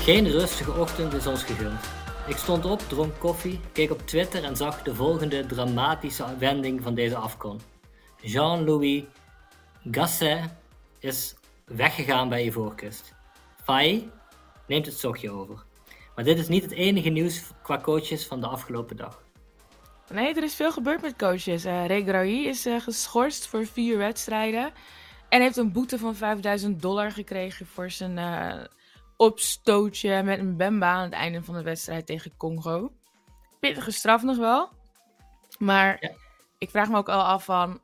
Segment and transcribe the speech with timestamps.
[0.00, 1.80] Geen rustige ochtend is ons gegund.
[2.26, 6.94] Ik stond op, dronk koffie, keek op Twitter en zag de volgende dramatische wending van
[6.94, 7.60] deze afkon.
[8.20, 9.04] Jean-Louis
[9.90, 10.40] Gasset
[10.98, 13.14] is weggegaan bij Ivoorkust.
[13.62, 14.10] Fai
[14.66, 15.64] neemt het zogje over.
[16.14, 19.22] Maar dit is niet het enige nieuws qua coaches van de afgelopen dag.
[20.12, 21.64] Nee, er is veel gebeurd met coaches.
[21.64, 24.72] Uh, Regraoui is uh, geschorst voor vier wedstrijden.
[25.28, 28.64] En heeft een boete van 5000 dollar gekregen voor zijn uh,
[29.20, 32.92] opstootje met een Bemba aan het einde van de wedstrijd tegen Congo.
[33.60, 34.68] Pittige straf nog wel.
[35.58, 36.10] Maar ja.
[36.58, 37.80] ik vraag me ook al af van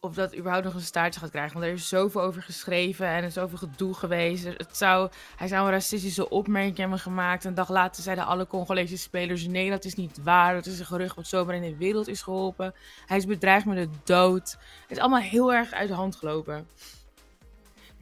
[0.00, 1.52] of dat überhaupt nog een staartje gaat krijgen.
[1.52, 4.44] Want er is zoveel over geschreven en er is zoveel gedoe geweest.
[4.44, 7.44] Het zou, hij zou een racistische opmerking hebben gemaakt.
[7.44, 10.54] Een dag later zeiden alle Congolese spelers: nee, dat is niet waar.
[10.54, 12.74] Dat is een gerucht wat zomaar in de wereld is geholpen.
[13.06, 14.56] Hij is bedreigd met de dood.
[14.80, 16.68] Het is allemaal heel erg uit de hand gelopen.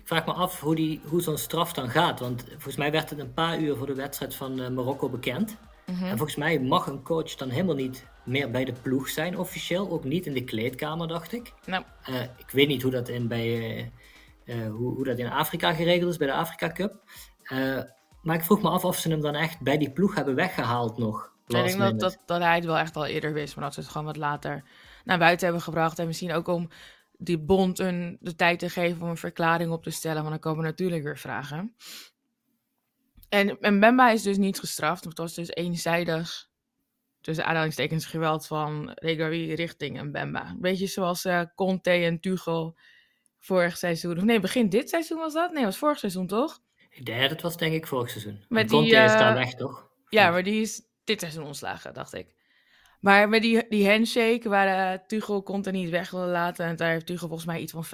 [0.05, 2.21] Ik vraag me af hoe, die, hoe zo'n straf dan gaat.
[2.21, 5.57] Want volgens mij werd het een paar uur voor de wedstrijd van uh, Marokko bekend.
[5.87, 6.05] Mhm.
[6.05, 9.91] En volgens mij mag een coach dan helemaal niet meer bij de ploeg zijn officieel.
[9.91, 11.53] Ook niet in de kleedkamer, dacht ik.
[11.67, 11.85] Nou.
[12.11, 13.93] Uh, ik weet niet hoe dat in, bij,
[14.45, 17.03] uh, hoe, hoe, dat in Afrika geregeld is, bij de Afrika Cup.
[18.23, 20.99] maar ik vroeg me af of ze hem dan echt bij die ploeg hebben weggehaald
[20.99, 21.33] nog.
[21.47, 23.81] ik denk dat, dat, dat, hij het wel echt al eerder wist, maar dat ze
[23.81, 24.65] het gewoon wat later
[25.05, 25.99] naar buiten hebben gebracht.
[25.99, 26.69] En misschien ook om
[27.25, 30.17] die bond een, de tijd te geven om een verklaring op te stellen.
[30.17, 31.75] Want dan komen natuurlijk weer vragen.
[33.29, 35.05] En, en Bemba is dus niet gestraft.
[35.05, 36.49] Het was dus eenzijdig
[37.21, 40.49] tussen aanhalingstekens geweld van Regawi richting een Bemba.
[40.49, 42.77] Een beetje zoals uh, Conte en Tuchel
[43.39, 44.17] vorig seizoen.
[44.17, 45.53] Of nee, begin dit seizoen was dat?
[45.53, 46.63] Nee, was vorig seizoen toch?
[46.91, 48.45] Ja, dat was denk ik vorig seizoen.
[48.49, 49.91] Met Conte die, uh, is daar weg, toch?
[50.09, 52.35] Ja, maar die is dit seizoen ontslagen, dacht ik.
[53.05, 56.67] Maar met die, die handshake waar uh, Tuchel Conte niet weg wilde laten...
[56.67, 57.85] en daar heeft Tuchel volgens mij iets van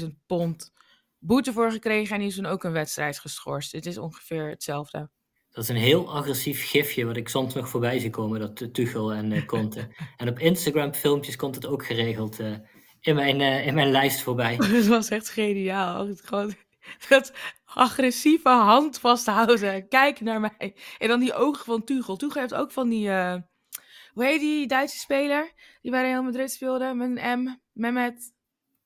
[0.00, 0.72] 35.000 pond
[1.18, 2.14] boete voor gekregen...
[2.14, 3.72] en die is toen ook een wedstrijd geschorst.
[3.72, 5.10] Het is ongeveer hetzelfde.
[5.50, 9.12] Dat is een heel agressief gifje wat ik soms nog voorbij zie komen, dat Tuchel
[9.12, 9.88] en uh, Conte.
[10.16, 12.56] en op Instagram filmpjes komt het ook geregeld uh,
[13.00, 14.56] in, mijn, in mijn lijst voorbij.
[14.72, 16.08] dat was echt geniaal.
[16.14, 16.54] Gewoon,
[17.08, 17.32] dat
[17.64, 19.88] agressieve hand vasthouden.
[19.88, 20.76] Kijk naar mij.
[20.98, 22.16] En dan die ogen van Tuchel.
[22.16, 23.10] Tuchel heeft ook van die...
[24.12, 25.52] hoe heet die Duitse speler?
[25.82, 27.58] Die bij Real Madrid speelde met een M.
[27.72, 28.32] Mehmet...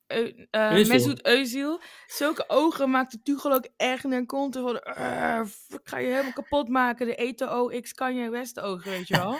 [0.07, 1.83] Uh, Mesut Özil.
[2.05, 4.75] Zulke ogen maakte Tuchel ook echt naar kont van...
[4.75, 7.05] ik ga je helemaal kapot maken.
[7.05, 9.39] De Eto'o X Kanye West ogen, weet je wel.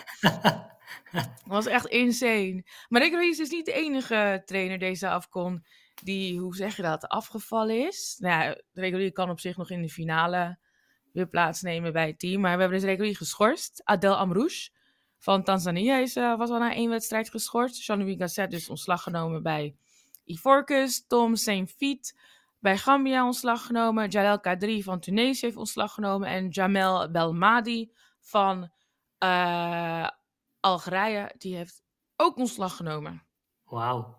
[1.12, 2.64] dat was echt insane.
[2.88, 5.64] Maar Rick Rees is niet de enige trainer deze afkon
[6.02, 8.16] die, hoe zeg je dat, afgevallen is.
[8.18, 10.58] Nou ja, kan op zich nog in de finale
[11.12, 12.40] weer plaatsnemen bij het team.
[12.40, 13.80] Maar we hebben dus Rick geschorst.
[13.84, 14.70] Adel Amrouche
[15.18, 17.84] van Tanzania is, uh, was al na één wedstrijd geschorst.
[17.86, 19.76] Jean-Louis Gasset dus ontslag genomen bij
[20.24, 22.14] Ivorcus, Tom Saint-Fiet
[22.60, 24.08] bij Gambia ontslag genomen.
[24.08, 26.28] Jalel Kadri van Tunesië heeft ontslag genomen.
[26.28, 28.70] En Jamel Belmadi van
[29.18, 30.08] uh,
[30.60, 31.82] Algerije, die heeft
[32.16, 33.22] ook ontslag genomen.
[33.64, 34.16] Wauw.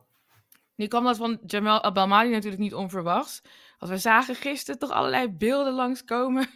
[0.76, 3.42] Nu kwam dat van Jamel Belmadi natuurlijk niet onverwachts.
[3.78, 6.50] Want we zagen gisteren toch allerlei beelden langskomen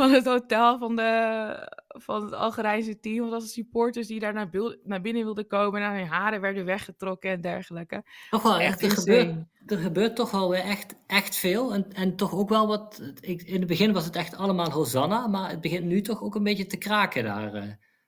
[0.00, 3.18] van het hotel van, de, van het Algerijnse team.
[3.18, 4.50] Want dat was supporters die daar naar,
[4.84, 5.82] naar binnen wilden komen.
[5.82, 8.04] En hun haren werden weggetrokken en dergelijke.
[8.30, 9.34] Toch wel echt, er gebeurt,
[9.66, 11.74] er gebeurt toch wel weer echt, echt veel.
[11.74, 15.26] En, en toch ook wel wat, ik, in het begin was het echt allemaal Hosanna.
[15.26, 17.62] Maar het begint nu toch ook een beetje te kraken daar, uh,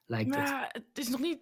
[0.06, 0.84] lijkt maar, het.
[0.86, 1.38] Het is nog niet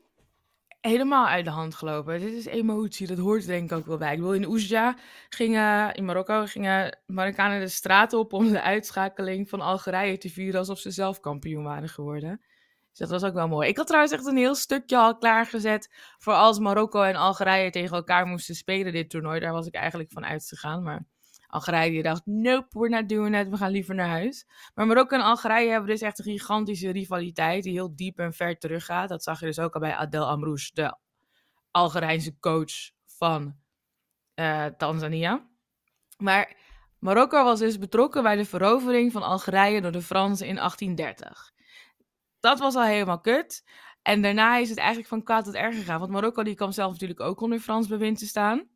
[0.80, 2.20] helemaal uit de hand gelopen.
[2.20, 4.14] Dit is emotie, dat hoort denk ik ook wel bij.
[4.14, 4.96] Ik wil in Oezja
[5.28, 10.58] gingen, in Marokko, gingen Marokkanen de straat op om de uitschakeling van Algerije te vieren
[10.58, 12.40] alsof ze zelf kampioen waren geworden.
[12.90, 13.68] Dus dat was ook wel mooi.
[13.68, 17.96] Ik had trouwens echt een heel stukje al klaargezet voor als Marokko en Algerije tegen
[17.96, 19.40] elkaar moesten spelen dit toernooi.
[19.40, 21.06] Daar was ik eigenlijk van uitgegaan, maar
[21.50, 24.46] Algerije die dacht, nope, we're not doing it, we gaan liever naar huis.
[24.74, 28.58] Maar Marokko en Algerije hebben dus echt een gigantische rivaliteit die heel diep en ver
[28.58, 29.08] teruggaat.
[29.08, 30.96] Dat zag je dus ook al bij Adel Amrouche, de
[31.70, 33.56] Algerijnse coach van
[34.34, 35.48] uh, Tanzania.
[36.18, 36.56] Maar
[36.98, 41.52] Marokko was dus betrokken bij de verovering van Algerije door de Fransen in 1830.
[42.40, 43.64] Dat was al helemaal kut.
[44.02, 45.98] En daarna is het eigenlijk van kwaad tot erg gegaan.
[45.98, 48.68] Want Marokko die kwam zelf natuurlijk ook onder Frans bewind te staan.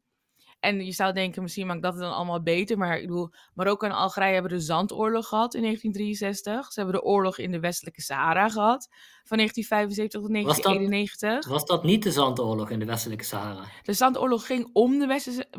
[0.65, 2.79] En je zou denken, misschien maakt dat het dan allemaal beter.
[2.79, 6.73] Maar ik bedoel, Marokko en Algerije hebben de zandoorlog gehad in 1963.
[6.73, 8.89] Ze hebben de oorlog in de westelijke Sahara gehad.
[9.25, 11.29] Van 1975 tot 1991.
[11.31, 13.65] Was dat, was dat niet de zandoorlog in de westelijke Sahara?
[13.83, 15.07] De zandoorlog ging om de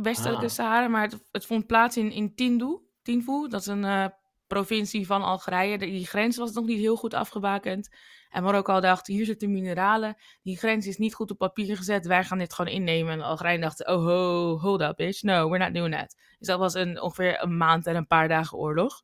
[0.01, 0.51] westelijke ah.
[0.51, 0.87] Sahara.
[0.87, 2.79] Maar het, het, vond plaats in, in Tindu.
[3.01, 4.05] Tinfu, dat is een uh,
[4.47, 5.77] provincie van Algerije.
[5.77, 7.89] Die grens was nog niet heel goed afgebakend.
[8.29, 10.15] En Marokko dacht, hier zitten mineralen.
[10.41, 12.05] Die grens is niet goed op papier gezet.
[12.05, 13.13] Wij gaan dit gewoon innemen.
[13.13, 15.21] En Algerije dacht, oh ho, hold up bitch.
[15.21, 16.15] No, we're not doing that.
[16.39, 19.03] Dus dat was een, ongeveer een maand en een paar dagen oorlog.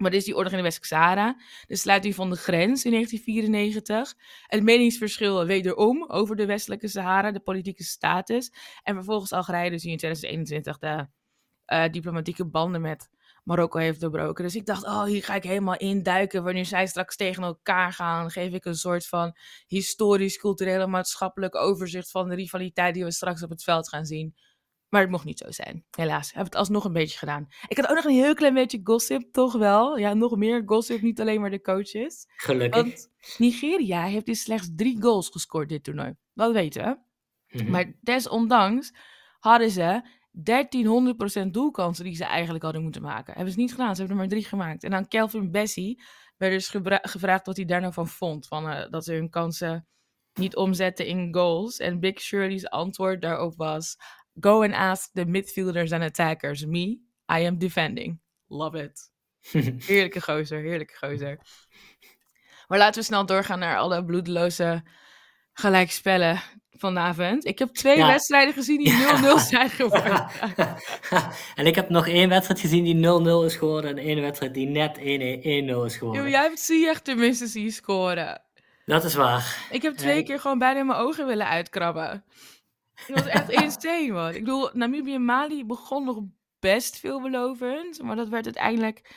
[0.00, 1.36] Maar dit is die oorlog in de Westelijke Sahara.
[1.66, 4.14] De sluiting van de grens in 1994.
[4.46, 8.52] Het meningsverschil wederom over de Westelijke Sahara, de politieke status.
[8.82, 11.06] En vervolgens Algerije dus in 2021 de
[11.66, 13.10] uh, diplomatieke banden met
[13.44, 14.44] Marokko heeft doorbroken.
[14.44, 16.44] Dus ik dacht, oh, hier ga ik helemaal induiken.
[16.44, 21.54] Wanneer zij straks tegen elkaar gaan, geef ik een soort van historisch, cultureel en maatschappelijk
[21.54, 24.34] overzicht van de rivaliteit die we straks op het veld gaan zien.
[24.88, 25.84] Maar het mocht niet zo zijn.
[25.90, 27.48] Helaas, heb het alsnog een beetje gedaan.
[27.68, 29.98] Ik had ook nog een heel klein beetje gossip, toch wel.
[29.98, 32.26] Ja, nog meer gossip, niet alleen maar de coaches.
[32.36, 32.82] Gelukkig.
[32.82, 36.14] Want Nigeria heeft dus slechts drie goals gescoord dit toernooi.
[36.34, 36.98] Dat weten we.
[37.58, 37.70] Mhm.
[37.70, 38.94] Maar desondanks
[39.38, 43.34] hadden ze 1300% doelkansen die ze eigenlijk hadden moeten maken.
[43.34, 44.84] Hebben ze niet gedaan, ze hebben er maar drie gemaakt.
[44.84, 46.02] En dan Kelvin Bessie
[46.36, 46.68] werd dus
[47.02, 48.46] gevraagd wat hij daar nou van vond.
[48.46, 49.86] Van, uh, dat ze hun kansen
[50.34, 51.76] niet omzetten in goals.
[51.76, 53.96] En Big Shirley's antwoord daarop was...
[54.40, 56.64] Go and ask the midfielders and attackers.
[56.64, 57.00] Me,
[57.32, 58.20] I am defending.
[58.46, 59.10] Love it.
[59.86, 61.40] heerlijke gozer, heerlijke gozer.
[62.66, 64.82] Maar laten we snel doorgaan naar alle bloedeloze
[65.52, 66.40] gelijkspellen
[66.80, 67.46] vanavond.
[67.46, 68.92] Ik heb twee wedstrijden gezien die
[69.36, 70.26] 0-0 zijn geworden.
[71.54, 74.66] en ik heb nog één wedstrijd gezien die 0-0 is geworden en één wedstrijd die
[74.66, 75.02] net 1-0
[75.84, 76.30] is geworden.
[76.30, 78.42] jij hebt echt tenminste zien scoren.
[78.84, 79.68] Dat is waar.
[79.70, 82.24] Ik heb twee keer gewoon bijna mijn ogen willen uitkrabben.
[83.06, 84.34] Dat was echt insane, man.
[84.34, 86.18] Ik bedoel, Namibië en Mali begon nog
[86.60, 88.02] best veelbelovend.
[88.02, 89.14] Maar dat werd uiteindelijk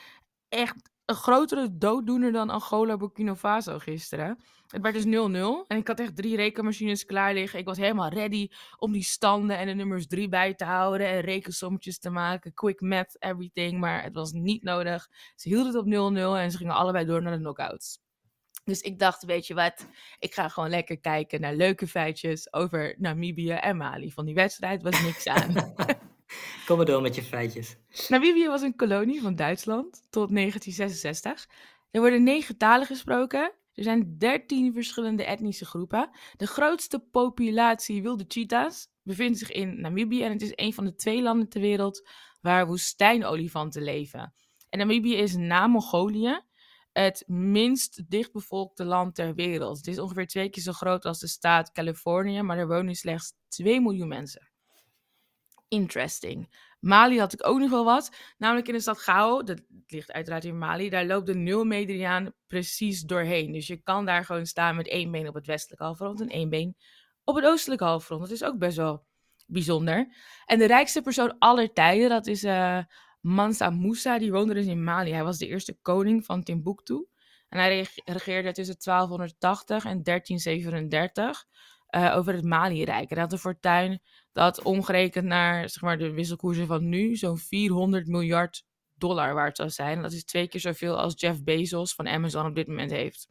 [0.48, 0.74] echt
[1.04, 4.38] een grotere dooddoener dan Angola Burkina Faso gisteren.
[4.74, 5.66] Het werd dus 0-0.
[5.66, 7.58] En ik had echt drie rekenmachines klaar liggen.
[7.58, 8.48] Ik was helemaal ready
[8.78, 11.06] om die standen en de nummers drie bij te houden.
[11.06, 12.54] En rekensommetjes te maken.
[12.54, 13.80] Quick math, everything.
[13.80, 15.08] Maar het was niet nodig.
[15.36, 17.98] Ze hielden het op 0-0 en ze gingen allebei door naar de knockouts.
[18.64, 19.86] Dus ik dacht, weet je wat,
[20.18, 24.12] ik ga gewoon lekker kijken naar leuke feitjes over Namibië en Mali.
[24.12, 25.74] Van die wedstrijd was niks aan.
[26.66, 27.76] Kom maar door met je feitjes.
[28.08, 31.48] Namibië was een kolonie van Duitsland tot 1966.
[31.90, 33.52] Er worden negen talen gesproken.
[33.74, 36.10] Er zijn dertien verschillende etnische groepen.
[36.36, 40.94] De grootste populatie wilde cheetahs bevindt zich in Namibië en het is een van de
[40.94, 42.08] twee landen ter wereld
[42.40, 44.34] waar woestijnolifanten leven.
[44.68, 46.42] En Namibië is na Mongolië
[46.92, 49.76] het minst dichtbevolkte land ter wereld.
[49.76, 53.32] Het is ongeveer twee keer zo groot als de staat Californië, maar er wonen slechts
[53.48, 54.53] 2 miljoen mensen.
[55.74, 56.48] Interesting.
[56.80, 58.10] Mali had ik ook nog wel wat.
[58.38, 63.00] Namelijk in de stad Gao, dat ligt uiteraard in Mali, daar loopt de nulmeridiaan precies
[63.02, 63.52] doorheen.
[63.52, 66.48] Dus je kan daar gewoon staan met één been op het westelijke halfrond en één
[66.48, 66.76] been
[67.24, 68.20] op het oostelijke halfrond.
[68.20, 69.04] Dat is ook best wel
[69.46, 70.14] bijzonder.
[70.46, 72.78] En de rijkste persoon aller tijden, dat is uh,
[73.20, 75.12] Mansa Musa, die woonde dus in Mali.
[75.12, 77.06] Hij was de eerste koning van Timbuktu.
[77.48, 81.46] En hij regeerde tussen 1280 en 1337
[81.94, 83.10] uh, eh, over het Mali-rijk.
[83.10, 84.00] Hij had een fortuin
[84.32, 88.64] dat omgerekend naar zeg maar, de wisselkoersen van nu zo'n 400 miljard
[88.94, 90.02] dollar waard zou zijn.
[90.02, 93.28] Dat is twee keer zoveel als Jeff Bezos van Amazon op dit moment heeft.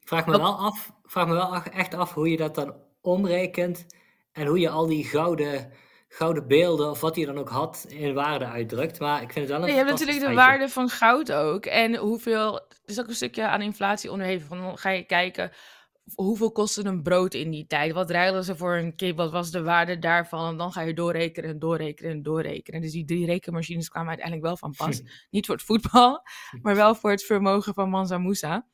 [0.00, 3.86] Ik vraag me, wel, af, vraag me wel echt af hoe je dat dan omrekent
[4.32, 5.72] en hoe je al die gouden
[6.12, 9.00] gouden beelden, of wat hij dan ook had, in waarde uitdrukt.
[9.00, 11.66] Maar ik vind het wel een Je hebt natuurlijk de waarde van goud ook.
[11.66, 14.48] En hoeveel, er is ook een stukje aan inflatie onderhevig.
[14.48, 15.52] dan ga je kijken,
[16.14, 17.92] hoeveel kostte een brood in die tijd?
[17.92, 19.16] Wat ruilden ze voor een kip?
[19.16, 20.48] Wat was de waarde daarvan?
[20.48, 22.80] En dan ga je doorrekenen en doorrekenen en doorrekenen.
[22.80, 25.02] Dus die drie rekenmachines kwamen uiteindelijk wel van pas.
[25.30, 26.22] Niet voor het voetbal,
[26.62, 28.66] maar wel voor het vermogen van Mansa Musa.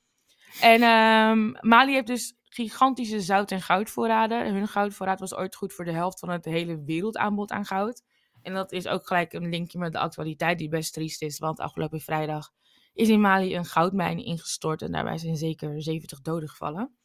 [0.60, 4.54] En um, Mali heeft dus gigantische zout- en goudvoorraden.
[4.54, 8.02] Hun goudvoorraad was ooit goed voor de helft van het hele wereldaanbod aan goud.
[8.42, 11.38] En dat is ook gelijk een linkje met de actualiteit die best triest is.
[11.38, 12.50] Want afgelopen vrijdag
[12.92, 16.96] is in Mali een goudmijn ingestort en daarbij zijn zeker 70 doden gevallen.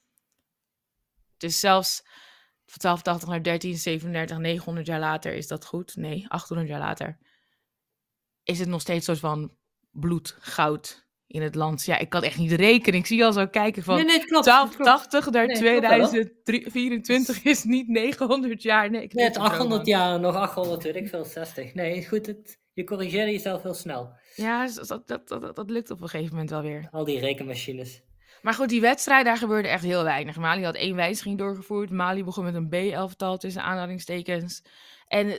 [1.42, 2.02] Dus zelfs
[2.66, 5.96] van 1280 naar 1337, 900 jaar later is dat goed.
[5.96, 7.18] Nee, 800 jaar later
[8.44, 9.56] is het nog steeds een soort van
[9.92, 11.86] bloed, goud in het land.
[11.86, 13.00] Ja, ik kan echt niet rekenen.
[13.00, 17.88] Ik zie al zo kijken van nee, nee, klopt, 1280 naar nee, 2024 is niet
[17.88, 18.90] 900 jaar.
[18.90, 21.74] Nee, ik nee het 800 jaar, nog 800, weet ik veel, 60.
[21.74, 24.14] Nee, goed, het, je corrigeerde jezelf heel snel.
[24.36, 26.88] Ja, dat, dat, dat, dat lukt op een gegeven moment wel weer.
[26.92, 28.04] Al die rekenmachines.
[28.42, 30.38] Maar goed, die wedstrijd, daar gebeurde echt heel weinig.
[30.38, 31.90] Mali had één wijziging doorgevoerd.
[31.90, 34.64] Mali begon met een B-elftal tussen aanhalingstekens.
[35.08, 35.38] En eh,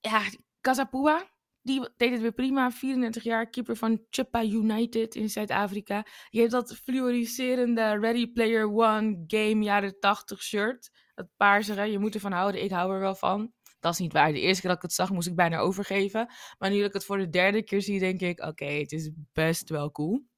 [0.00, 0.22] ja,
[0.60, 1.26] Casapua,
[1.62, 2.70] die deed het weer prima.
[2.70, 6.06] 34 jaar, keeper van Chupa United in Zuid-Afrika.
[6.30, 10.90] Die heeft dat fluoriserende Ready Player One game jaren 80 shirt.
[11.14, 13.52] Dat paarsige, je moet ervan houden, ik hou er wel van.
[13.80, 14.32] dat is niet waar.
[14.32, 16.32] De eerste keer dat ik het zag, moest ik bijna overgeven.
[16.58, 19.10] Maar nu dat ik het voor de derde keer zie, denk ik, oké, het is
[19.32, 20.30] best wel cool.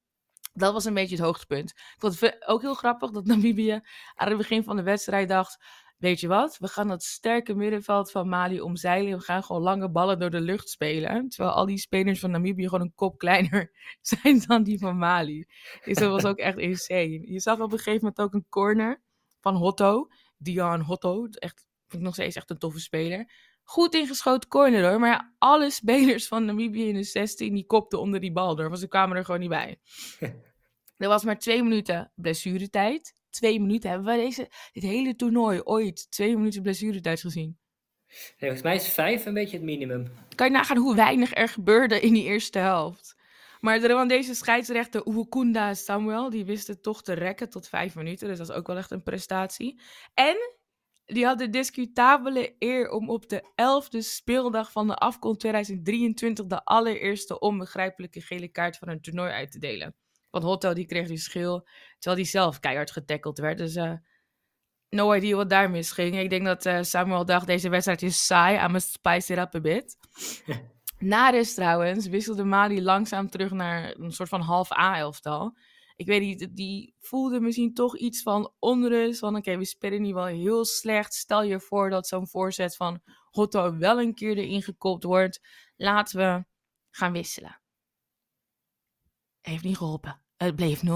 [0.57, 1.69] Dat was een beetje het hoogtepunt.
[1.69, 3.81] Ik vond het ook heel grappig dat Namibië
[4.15, 5.57] aan het begin van de wedstrijd dacht
[5.97, 9.17] weet je wat, we gaan dat sterke middenveld van Mali omzeilen.
[9.17, 11.29] We gaan gewoon lange ballen door de lucht spelen.
[11.29, 13.71] Terwijl al die spelers van Namibië gewoon een kop kleiner
[14.01, 15.45] zijn dan die van Mali.
[15.83, 17.31] Dus dat was ook echt insane.
[17.31, 19.01] Je zag op een gegeven moment ook een corner
[19.39, 20.07] van Hotto.
[20.37, 23.31] Dion Hotto, echt, vind ik nog steeds echt een toffe speler.
[23.67, 28.19] Goed ingeschoten corner hoor, maar alle spelers van Namibië in de 16 die kopten onder
[28.19, 29.79] die bal door, want ze kwamen er gewoon niet bij.
[30.97, 33.89] er was maar twee minuten blessuretijd twee minuten.
[33.89, 37.57] Hebben wij deze, dit hele toernooi ooit twee minuten blessuretijd gezien?
[38.07, 40.11] Nee, volgens mij is vijf een beetje het minimum.
[40.35, 43.15] Kan je nagaan hoe weinig er gebeurde in die eerste helft.
[43.59, 48.27] Maar was deze scheidsrechter Uwukunda Samuel, die wist het toch te rekken tot vijf minuten.
[48.27, 49.81] Dus dat is ook wel echt een prestatie.
[50.13, 50.35] En
[51.05, 56.63] die had de discutabele eer om op de elfde speeldag van de afkomst 2023 de
[56.63, 59.95] allereerste onbegrijpelijke gele kaart van een toernooi uit te delen.
[60.29, 61.67] Want Hotto die kreeg die schil,
[61.99, 63.57] terwijl hij zelf keihard getackeld werd.
[63.57, 63.93] Dus uh,
[64.89, 66.17] no idea wat daar misging.
[66.17, 69.55] Ik denk dat uh, Samuel dacht, deze wedstrijd is saai, I must spice it up
[69.55, 69.97] a bit.
[70.99, 75.57] Na rust trouwens wisselde Mali langzaam terug naar een soort van half A-elftal.
[75.95, 79.19] Ik weet niet, die voelde misschien toch iets van onrust.
[79.19, 81.13] Van oké, we spelen nu wel heel slecht.
[81.13, 85.47] Stel je voor dat zo'n voorzet van Hotto wel een keer erin gekopt wordt.
[85.75, 86.45] Laten we
[86.89, 87.61] gaan wisselen.
[89.41, 90.21] Heeft niet geholpen.
[90.37, 90.87] Het bleef 0-0.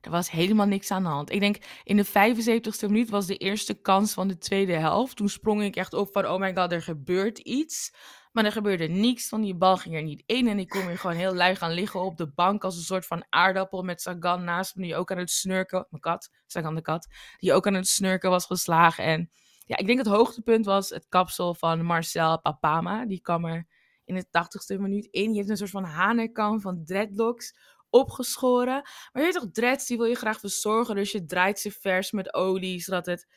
[0.00, 1.30] Er was helemaal niks aan de hand.
[1.30, 5.16] Ik denk in de 75ste minuut was de eerste kans van de tweede helft.
[5.16, 7.92] Toen sprong ik echt op van, oh my god, er gebeurt iets.
[8.34, 10.48] Maar er gebeurde niks, van die bal ging er niet in.
[10.48, 13.06] En ik kon weer gewoon heel lui gaan liggen op de bank als een soort
[13.06, 16.82] van aardappel met Sagan naast me, die ook aan het snurken, mijn kat, Sagan de
[16.82, 19.04] kat, die ook aan het snurken was geslagen.
[19.04, 19.30] En
[19.66, 23.06] ja, ik denk het hoogtepunt was het kapsel van Marcel Papama.
[23.06, 23.66] Die kwam er
[24.04, 25.26] in de 80ste minuut in.
[25.26, 27.56] Die heeft een soort van hanenkam van dreadlocks
[27.90, 28.82] opgeschoren.
[29.12, 30.94] Maar je weet toch, dreads, die wil je graag verzorgen.
[30.94, 33.28] Dus je draait ze vers met olie, zodat het,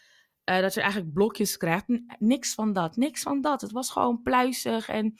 [0.49, 1.85] uh, dat je eigenlijk blokjes krijgt.
[2.19, 3.61] niks van dat, niks van dat.
[3.61, 5.17] Het was gewoon pluizig en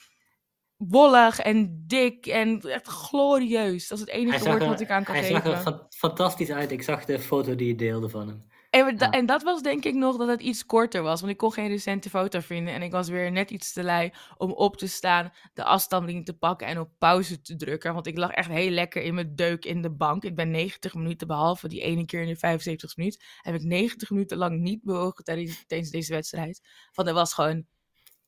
[0.77, 3.88] wollig en dik en echt glorieus.
[3.88, 5.41] Dat is het enige woord wat ik aan kan hij geven.
[5.41, 6.72] Hij zag er fantastisch uit.
[6.72, 8.46] Ik zag de foto die je deelde van hem.
[8.86, 11.19] En, en, dat was denk ik nog dat het iets korter was.
[11.19, 12.74] Want ik kon geen recente foto vinden.
[12.74, 16.38] En ik was weer net iets te lui om op te staan, de afstandeling te
[16.38, 17.93] pakken en op pauze te drukken.
[17.93, 20.24] Want ik lag echt heel lekker in mijn deuk in de bank.
[20.24, 24.10] Ik ben 90 minuten, behalve die ene keer in de 75 minuut, heb ik 90
[24.10, 26.62] minuten lang niet bewogen tijdens, tijdens deze wedstrijd.
[26.93, 27.65] Want er was gewoon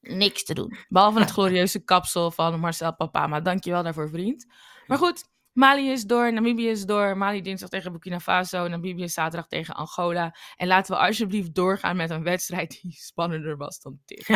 [0.02, 0.78] niks te doen.
[0.88, 3.40] Behalve het glorieuze kapsel van Marcel Papama.
[3.40, 4.46] Dankjewel daarvoor, vriend.
[4.88, 5.24] Maar goed,
[5.60, 7.18] Mali is door, Namibië is door.
[7.18, 10.36] Mali dinsdag tegen Burkina Faso, Namibië zaterdag tegen Angola.
[10.56, 14.28] En laten we alsjeblieft doorgaan met een wedstrijd die spannender was dan dit.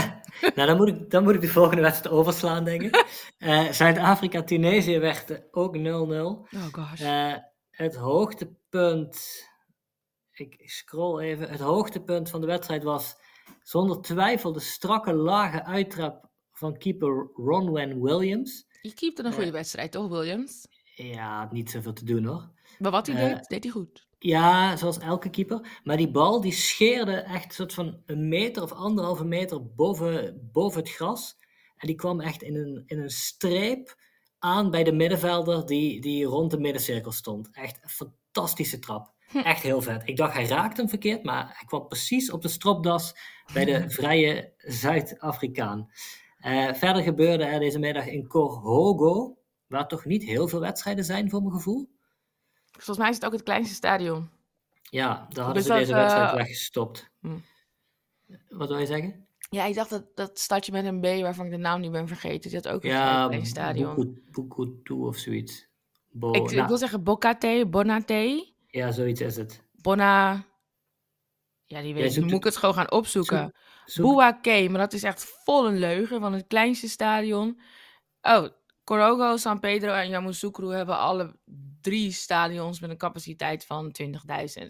[0.56, 3.06] nou, dan moet, ik, dan moet ik de volgende wedstrijd overslaan, denk ik.
[3.40, 5.82] Uh, Zuid-Afrika-Tunesië werd ook 0-0.
[5.82, 7.02] Oh gosh.
[7.02, 7.36] Uh,
[7.70, 9.46] het hoogtepunt,
[10.32, 11.50] ik scroll even.
[11.50, 13.16] Het hoogtepunt van de wedstrijd was
[13.62, 18.66] zonder twijfel de strakke, lage uittrap van keeper Ronwen Williams.
[18.82, 20.68] Je keepte een goede uh, wedstrijd, toch, Williams?
[20.96, 22.50] Ja, niet zoveel te doen hoor.
[22.80, 24.08] Maar wat hij deed, deed hij goed.
[24.20, 25.80] Ja, zoals elke keeper.
[25.84, 30.50] Maar die bal die scheerde echt een soort van een meter of anderhalve meter boven,
[30.52, 31.38] boven het gras.
[31.78, 33.96] En die kwam echt in een, in een streep
[34.40, 37.50] aan bij de middenvelder die, die rond de middencirkel stond.
[37.52, 39.14] Echt een fantastische trap.
[39.28, 39.38] Hm.
[39.38, 40.02] Echt heel vet.
[40.06, 43.16] Ik dacht hij raakte hem verkeerd, maar hij kwam precies op de stropdas
[43.54, 45.90] bij de vrije Zuid-Afrikaan.
[46.42, 49.38] Uh, verder gebeurde er deze middag in Korhogo,
[49.74, 51.90] waar toch niet heel veel wedstrijden zijn voor mijn gevoel.
[52.72, 54.30] Volgens mij is het ook het kleinste stadion.
[54.82, 56.36] Ja, daar hadden dus ze deze wedstrijd uh...
[56.36, 57.10] weggestopt.
[57.20, 57.38] Hm.
[58.50, 59.28] Wat wil je zeggen?
[59.50, 62.08] Ja, ik dacht dat dat stadje met een B, waarvan ik de naam niet ben
[62.08, 64.22] vergeten, die had ook een ja, klein stadion.
[64.32, 65.68] Bukutu of zoiets.
[66.10, 68.54] Bo ik, ik, wil zeggen Bokate, Bonate.
[68.68, 69.64] Ja, zoiets is het.
[69.72, 70.46] Bona...
[71.66, 72.24] Ja, die weet ik.
[72.24, 73.54] moet ik het gewoon gaan opzoeken.
[73.86, 77.60] Zoek, maar dat is echt vol een leugen van het kleinste stadion.
[78.22, 78.48] Oh,
[78.84, 81.36] Corogo, San Pedro en Yamoussoukro hebben alle
[81.82, 84.66] drie stadions met een capaciteit van 20.000.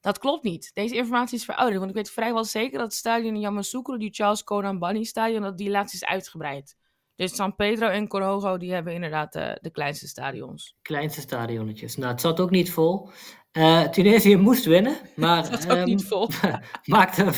[0.00, 0.70] Dat klopt niet.
[0.74, 4.14] Deze informatie is verouderd, want ik weet vrijwel zeker dat het stadion in Yamoussoukro, die
[4.14, 6.76] Charles Conan Bunny stadion, dat die laatst is uitgebreid.
[7.16, 10.76] Dus San Pedro en Corogo, die hebben inderdaad de, eh, de kleinste stadions.
[10.82, 11.96] Kleinste stadionnetjes.
[11.96, 13.10] Nou, het zat ook niet vol.
[13.52, 15.36] Uh, Tunesië moest winnen, maar...
[15.50, 16.30] het zat ook niet ehm, vol.
[16.84, 17.34] maakte een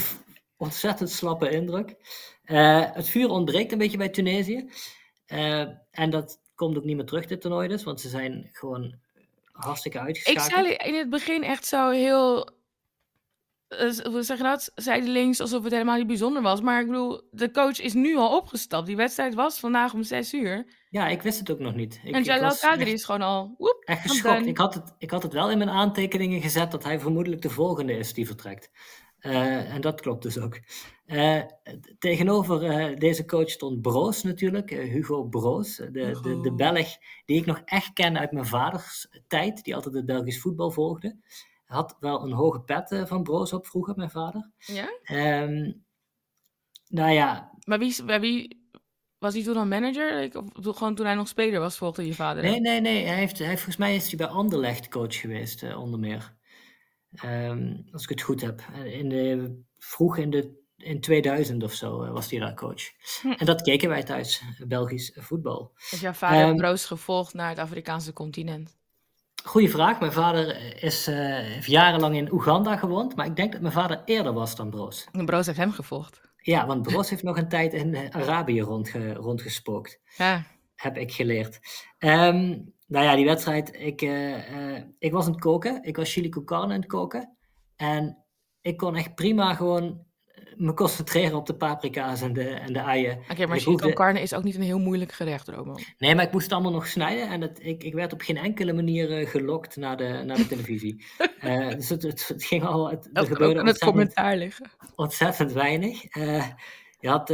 [0.57, 1.97] ontzettend slappe indruk.
[2.45, 4.71] Uh, het vuur ontbreekt een beetje bij Tunesië.
[5.33, 8.95] Uh, en dat komt ook niet meer terug, dit toernooi dus, want ze zijn gewoon
[9.53, 10.47] hartstikke uitgeschakeld.
[10.47, 12.57] Ik zei in het begin echt zo heel
[13.69, 14.73] uh, hoe zeg je dat?
[14.75, 16.61] Zijdelings alsof het helemaal niet bijzonder was.
[16.61, 18.87] Maar ik bedoel, de coach is nu al opgestapt.
[18.87, 20.67] Die wedstrijd was vandaag om zes uur.
[20.91, 22.01] Ja, ik wist het ook nog niet.
[22.05, 23.55] Ik, en Jalal Kadri is gewoon al...
[23.59, 24.47] Woep, echt geschokt.
[24.47, 27.51] Ik had, het, ik had het wel in mijn aantekeningen gezet dat hij vermoedelijk de
[27.51, 28.71] volgende is die vertrekt.
[29.21, 30.61] Uh, en dat klopt dus ook.
[31.07, 31.43] Uh,
[31.99, 35.91] tegenover uh, deze coach stond Broos natuurlijk, Hugo Broos, de,
[36.23, 40.07] de, de Belg die ik nog echt ken uit mijn vaders tijd, die altijd het
[40.07, 41.17] Belgisch voetbal volgde
[41.69, 44.51] had wel een hoge pet van Broos op vroeger, mijn vader.
[44.59, 44.89] Ja?
[45.43, 45.85] Um,
[46.89, 47.53] nou ja.
[47.65, 48.67] Maar wie, wie
[49.19, 50.23] was hij toen al manager?
[50.23, 52.43] Ik, of gewoon toen hij nog speler was, volgde je vader?
[52.43, 53.07] Nee, nee, nee.
[53.07, 56.37] Hij heeft, hij, volgens mij is hij bij Anderlecht coach geweest, onder meer.
[57.25, 58.63] Um, als ik het goed heb.
[58.85, 62.83] In de, vroeg in, de, in 2000 of zo uh, was hij daar coach.
[63.23, 63.31] Hm.
[63.31, 65.73] En dat keken wij thuis, Belgisch voetbal.
[65.91, 68.77] Is jouw vader um, Broos gevolgd naar het Afrikaanse continent?
[69.45, 70.01] Goeie vraag.
[70.01, 74.03] Mijn vader is, uh, heeft jarenlang in Oeganda gewoond, maar ik denk dat mijn vader
[74.05, 75.09] eerder was dan Broos.
[75.13, 76.21] En Broos heeft hem gevolgd.
[76.37, 80.01] Ja, want Broos heeft nog een tijd in Arabië rondge, rondgespookt.
[80.17, 80.45] Ja.
[80.75, 81.61] Heb ik geleerd.
[81.99, 83.77] Um, nou ja, die wedstrijd.
[83.79, 85.83] Ik, uh, uh, ik was aan het koken.
[85.83, 87.37] Ik was chili con carne aan het koken.
[87.77, 88.25] En
[88.61, 90.07] ik kon echt prima gewoon
[90.57, 93.19] me concentreren op de paprika's en de, en de eieren.
[93.19, 95.75] Oké, okay, maar chili con carne is ook niet een heel moeilijk gerecht, Romo.
[95.99, 98.37] Nee, maar ik moest het allemaal nog snijden en het, ik, ik werd op geen
[98.37, 101.05] enkele manier uh, gelokt naar de, naar de televisie.
[101.77, 102.91] dus het, het, het, ging al...
[102.91, 104.71] Het, dat er gebeurde het commentaar liggen.
[104.95, 106.03] Ontzettend weinig.
[107.01, 107.33] Je had...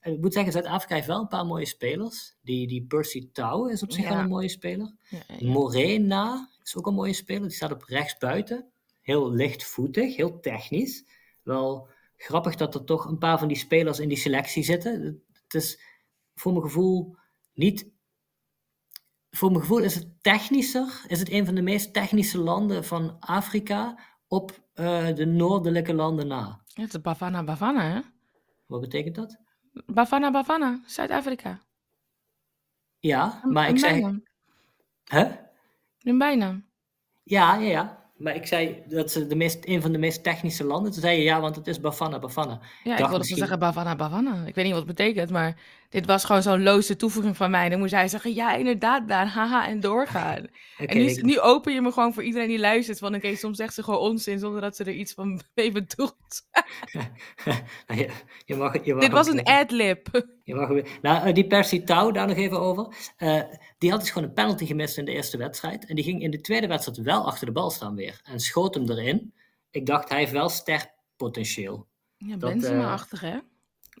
[0.00, 2.36] ik moet zeggen, Zuid-Afrika heeft wel een paar mooie spelers.
[2.42, 4.08] Die, die Percy Tau is op zich ja.
[4.10, 4.94] wel een mooie speler.
[5.08, 5.50] Ja, ja.
[5.50, 7.42] Morena is ook een mooie speler.
[7.42, 8.70] Die staat op rechts buiten.
[9.00, 11.04] Heel lichtvoetig, heel technisch.
[11.42, 15.22] Wel grappig dat er toch een paar van die spelers in die selectie zitten.
[15.42, 15.80] Het is
[16.34, 17.16] voor mijn gevoel
[17.54, 17.90] niet.
[19.30, 23.16] Voor mijn gevoel is het technischer, is het een van de meest technische landen van
[23.20, 26.62] Afrika op uh, de noordelijke landen na.
[26.66, 28.00] Ja, het is Bafana Bafana, hè?
[28.66, 29.38] Wat betekent dat?
[29.72, 31.60] Bafana Bafana, Zuid-Afrika.
[32.98, 34.22] Ja, maar een, ik zei.
[35.04, 35.30] Huh?
[36.02, 36.64] Een bijnaam.
[37.22, 37.98] Ja, ja, ja.
[38.16, 40.92] Maar ik zei dat ze de meest, een van de meest technische landen.
[40.92, 42.60] Toen zei je ja, want het is Bafana Bafana.
[42.60, 43.38] Ja, ik, ik wilde misschien...
[43.38, 44.46] zeggen Bafana Bafana.
[44.46, 45.56] Ik weet niet wat het betekent, maar
[45.90, 47.68] dit was gewoon zo'n loze toevoeging van mij.
[47.68, 50.46] Dan moest hij zeggen, ja, inderdaad, daar, haha, en doorgaan.
[50.82, 52.98] okay, en nu, open je me gewoon voor iedereen die luistert.
[52.98, 56.48] Want oké, soms zegt ze gewoon onzin zonder dat ze er iets van mee bedoelt.
[56.92, 57.06] Nou,
[58.00, 58.10] je,
[58.44, 60.26] je mag, je mag dit was een ad-lib.
[60.44, 60.68] Je mag,
[61.02, 63.12] nou, eh, die Percy Tau, daar nog even over.
[63.18, 63.42] Uh,
[63.78, 65.86] die had dus gewoon een penalty gemist in de eerste wedstrijd.
[65.86, 68.20] En die ging in de tweede wedstrijd wel achter de bal staan weer.
[68.24, 69.34] En schoot hem erin.
[69.70, 71.86] Ik dacht, hij heeft wel sterpotentieel.
[72.16, 73.38] Ja, Benzema-achtig, uh, hè?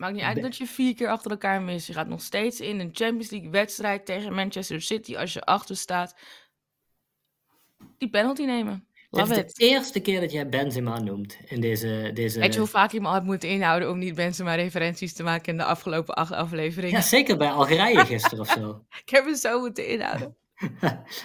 [0.00, 1.86] Maakt niet uit dat je vier keer achter elkaar mist.
[1.86, 5.76] Je gaat nog steeds in een Champions League wedstrijd tegen Manchester City als je achter
[5.76, 6.14] staat.
[7.98, 8.86] Die penalty nemen.
[9.10, 9.56] Love Dit is it.
[9.56, 12.10] de eerste keer dat jij Benzema noemt in deze...
[12.14, 12.40] deze...
[12.40, 15.52] Weet je hoe vaak je me al hebt moeten inhouden om niet Benzema-referenties te maken
[15.52, 16.96] in de afgelopen acht afleveringen?
[16.96, 18.84] Ja, zeker bij Algerije gisteren of zo.
[19.04, 20.36] ik heb me zo moeten inhouden.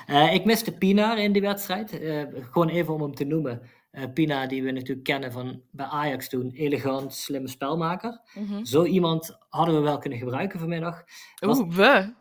[0.08, 2.02] uh, ik miste Pina in die wedstrijd.
[2.02, 3.62] Uh, gewoon even om hem te noemen.
[3.98, 8.22] Uh, Pina, die we natuurlijk kennen van bij Ajax toen, elegant, slimme spelmaker.
[8.34, 8.66] Mm -hmm.
[8.66, 11.04] Zo iemand hadden we wel kunnen gebruiken vanmiddag.
[11.46, 12.14] Oeh, we?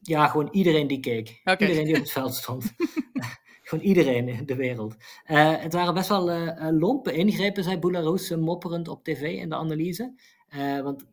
[0.00, 1.40] Ja, gewoon iedereen die keek.
[1.40, 1.56] Okay.
[1.56, 2.74] Iedereen die op het veld stond.
[3.62, 4.96] gewoon iedereen in de wereld.
[5.26, 9.56] Uh, het waren best wel uh, lompe ingrepen, zei Boularoes mopperend op tv in de
[9.56, 10.14] analyse.
[10.82, 11.04] want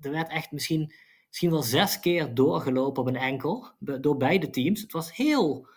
[0.00, 0.92] er werd echt misschien,
[1.28, 4.80] misschien wel zes keer doorgelopen op een enkel door beide teams.
[4.80, 5.68] Het was heel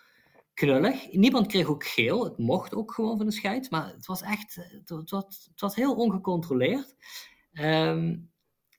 [0.62, 1.12] knullig.
[1.12, 2.24] Niemand kreeg ook geel.
[2.24, 3.70] Het mocht ook gewoon van de scheid.
[3.70, 6.96] Maar het was echt het was, het was heel ongecontroleerd.
[7.52, 8.30] Um,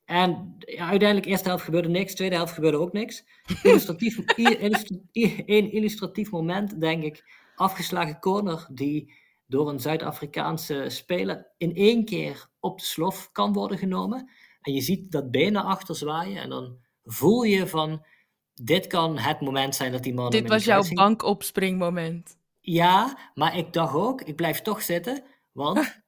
[0.06, 3.26] en ja, uiteindelijk, eerste helft gebeurde niks, tweede helft gebeurde ook niks.
[3.64, 4.18] Illustratief,
[5.46, 7.24] een illustratief moment, denk ik,
[7.56, 9.14] afgeslagen corner die
[9.48, 14.30] door een Zuid-Afrikaanse speler in één keer op de slof kan worden genomen.
[14.62, 18.06] En je ziet dat benen achter zwaaien en dan voel je van,
[18.54, 20.32] dit kan het moment zijn dat die man...
[20.32, 22.38] Dit was jouw bankopspringmoment.
[22.60, 26.04] Ja, maar ik dacht ook, ik blijf toch zitten, want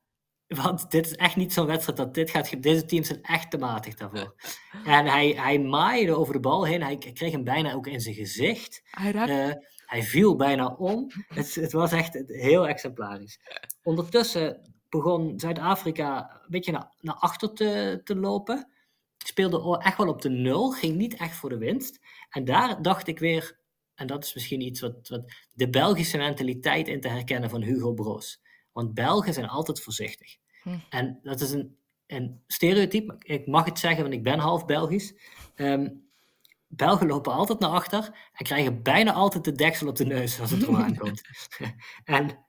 [0.64, 2.64] Want dit is echt niet zo'n wedstrijd dat dit gaat.
[2.64, 4.36] Deze teams zijn echt te matig daarvoor.
[4.86, 6.84] En hij, hij maaide over de bal heen.
[6.84, 8.82] Hij kreeg hem bijna ook in zijn gezicht.
[8.86, 9.54] Hij, uh,
[9.86, 11.12] hij viel bijna om.
[11.28, 13.40] Het, het, was echt heel exemplarisch.
[13.84, 18.70] Ondertussen begon Zuid-Afrika een beetje naar, naar achter te, te lopen.
[19.28, 20.72] Speelde echt wel op de nul.
[20.72, 22.00] Ging niet echt voor de winst.
[22.30, 23.60] En daar dacht ik weer,
[23.96, 27.94] en dat is misschien iets wat, wat de Belgische mentaliteit in te herkennen van Hugo
[27.94, 28.42] Broos.
[28.72, 30.38] Want Belgen zijn altijd voorzichtig.
[30.62, 30.78] Hm.
[30.90, 33.16] En dat is een, een stereotype.
[33.20, 35.14] Ik mag het zeggen, want ik ben half Belgisch.
[35.56, 36.06] Um,
[36.68, 40.52] Belgen lopen altijd naar achter en krijgen bijna altijd de deksel op de neus als
[40.52, 41.22] het erop aankomt.
[42.04, 42.46] en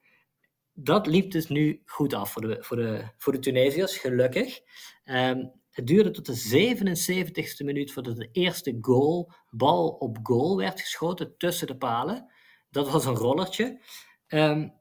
[0.73, 4.61] dat liep dus nu goed af voor de, voor de, voor de Tunesiërs, gelukkig.
[5.05, 5.45] Ehm,
[5.77, 11.35] het duurde tot de 77ste minuut voordat de eerste goal, bal op goal, werd geschoten
[11.37, 12.33] tussen de palen.
[12.71, 13.81] Dat was een rollertje.
[14.29, 14.73] Um,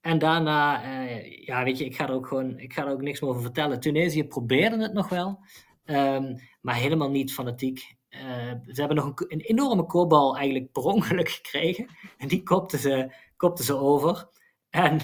[0.00, 3.02] en daarna, uh, ja, weet je, ik ga er ook gewoon, ik ga er ook
[3.02, 3.80] niks meer over vertellen.
[3.80, 5.44] Tunesië probeerde het nog wel,
[5.84, 7.96] um, maar helemaal niet fanatiek.
[8.10, 8.20] Uh,
[8.66, 11.86] ze hebben nog een, een, enorme kopbal eigenlijk per ongeluk gekregen.
[12.18, 14.28] En die kopten ze, kopten ze over.
[14.70, 15.00] En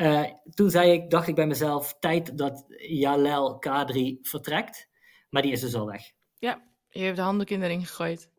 [0.00, 4.88] uh, toen zei ik, dacht ik bij mezelf, tijd dat Jalel Kadri vertrekt.
[5.30, 6.02] Maar die is dus al weg.
[6.38, 8.30] Ja, je hebt de handdoek in de ring gegooid.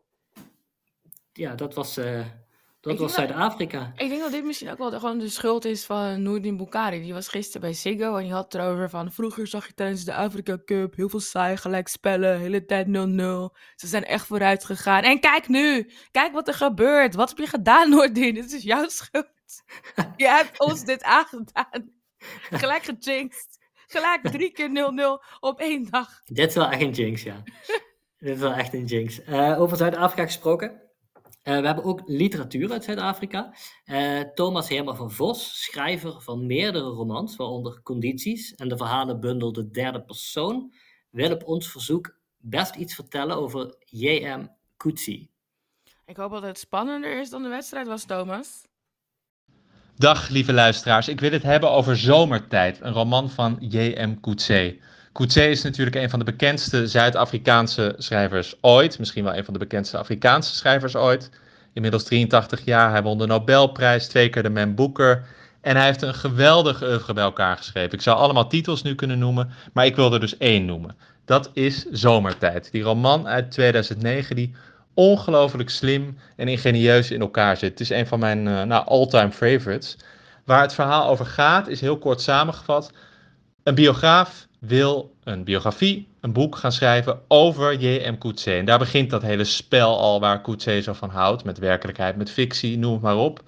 [1.33, 2.25] Ja, dat was, uh,
[2.81, 3.91] dat was Zuid-Afrika.
[3.95, 7.01] Ik denk dat dit misschien ook wel de, gewoon de schuld is van Noordin Bukhari.
[7.01, 9.11] Die was gisteren bij Ziggo en die had het erover van...
[9.11, 12.39] Vroeger zag je tijdens de Afrika Cup heel veel saai gelijk spellen.
[12.39, 12.89] hele tijd 0-0.
[13.75, 15.03] Ze zijn echt vooruit gegaan.
[15.03, 15.91] En kijk nu!
[16.11, 17.15] Kijk wat er gebeurt.
[17.15, 18.33] Wat heb je gedaan, Noordin?
[18.33, 19.27] Dit is jouw schuld.
[20.17, 21.91] Je hebt ons dit aangedaan.
[22.49, 23.57] Gelijk gejinxed.
[23.87, 26.21] Gelijk drie keer 0-0 op één dag.
[26.25, 27.43] Dit is wel echt een jinx, ja.
[28.19, 29.19] dit is wel echt een jinx.
[29.19, 30.81] Uh, over Zuid-Afrika gesproken.
[31.43, 33.53] Uh, we hebben ook literatuur uit Zuid-Afrika.
[33.85, 39.71] Uh, Thomas Herman van Vos, schrijver van meerdere romans, waaronder Condities en de verhalenbundel De
[39.71, 40.73] Derde Persoon,
[41.09, 44.47] wil op ons verzoek best iets vertellen over J.M.
[44.77, 45.31] Coetzee.
[46.05, 48.68] Ik hoop dat het spannender is dan de wedstrijd was, Thomas.
[49.99, 54.19] Dag lieve luisteraars, ik wil het hebben over Zomertijd, een roman van J.M.
[54.21, 54.81] Coetzee.
[55.13, 58.99] Coetzee is natuurlijk een van de bekendste Zuid-Afrikaanse schrijvers ooit.
[58.99, 61.29] Misschien wel een van de bekendste Afrikaanse schrijvers ooit.
[61.73, 62.91] Inmiddels 83 jaar.
[62.91, 65.23] Hij won de Nobelprijs, twee keer de Man Booker.
[65.61, 67.93] En hij heeft een geweldige oeuvre bij elkaar geschreven.
[67.93, 70.95] Ik zou allemaal titels nu kunnen noemen, maar ik wil er dus één noemen.
[71.25, 72.71] Dat is Zomertijd.
[72.71, 74.55] Die roman uit 2009 die
[74.99, 77.69] ongelooflijk slim en ingenieus in elkaar zit.
[77.69, 79.97] Het is een van mijn uh, nou, all-time favorites.
[80.45, 82.91] Waar het verhaal over gaat, is heel kort samengevat.
[83.63, 88.17] Een biograaf wil een biografie, een boek gaan schrijven over J.M.
[88.17, 88.59] Coetzee.
[88.59, 92.31] En daar begint dat hele spel al waar Coetzee zo van houdt, met werkelijkheid, met
[92.31, 93.43] fictie, noem het maar op.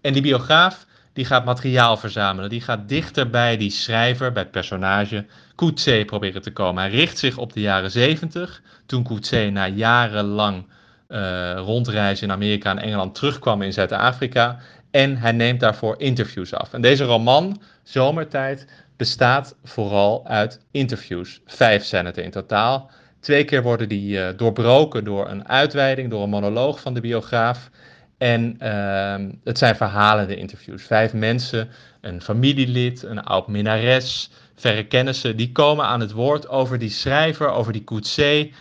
[0.00, 4.50] En die biograaf die gaat materiaal verzamelen, die gaat dichter bij die schrijver, bij het
[4.50, 6.82] personage Coetzee proberen te komen.
[6.82, 10.64] Hij richt zich op de jaren 70, toen Coetzee na jarenlang
[11.08, 14.58] uh, rondreizen in Amerika en Engeland terugkwam in Zuid-Afrika.
[14.90, 16.72] En hij neemt daarvoor interviews af.
[16.72, 18.66] En deze roman, Zomertijd,
[18.96, 21.40] bestaat vooral uit interviews.
[21.46, 22.90] Vijf zijn het in totaal.
[23.20, 27.70] Twee keer worden die uh, doorbroken door een uitweiding, door een monoloog van de biograaf.
[28.18, 29.14] En uh,
[29.44, 30.82] het zijn verhalende interviews.
[30.82, 31.68] Vijf mensen,
[32.00, 37.48] een familielid, een oud minnares, verre kennissen, die komen aan het woord over die schrijver,
[37.48, 38.52] over die Coetzee.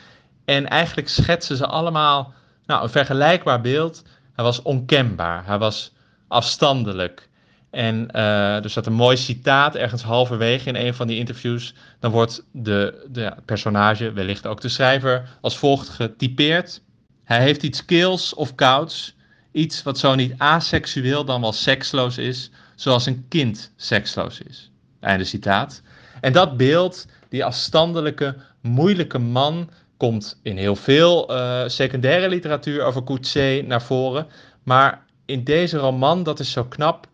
[0.46, 2.34] En eigenlijk schetsen ze allemaal
[2.66, 4.04] nou, een vergelijkbaar beeld.
[4.36, 5.94] Hij was onkenbaar, hij was
[6.28, 7.30] afstandelijk.
[7.70, 11.74] En uh, er staat een mooi citaat ergens halverwege in een van die interviews.
[12.00, 16.82] Dan wordt de, de personage, wellicht ook de schrijver, als volgt getypeerd.
[17.24, 19.16] Hij heeft iets kils of kouds.
[19.52, 24.72] Iets wat zo niet aseksueel dan wel seksloos is, zoals een kind seksloos is.
[25.00, 25.82] Einde citaat.
[26.22, 33.04] En dat beeld, die afstandelijke, moeilijke man, komt in heel veel uh, secundaire literatuur over
[33.04, 34.28] Coetzee naar voren.
[34.64, 37.08] Maar in deze roman, dat is zo knap,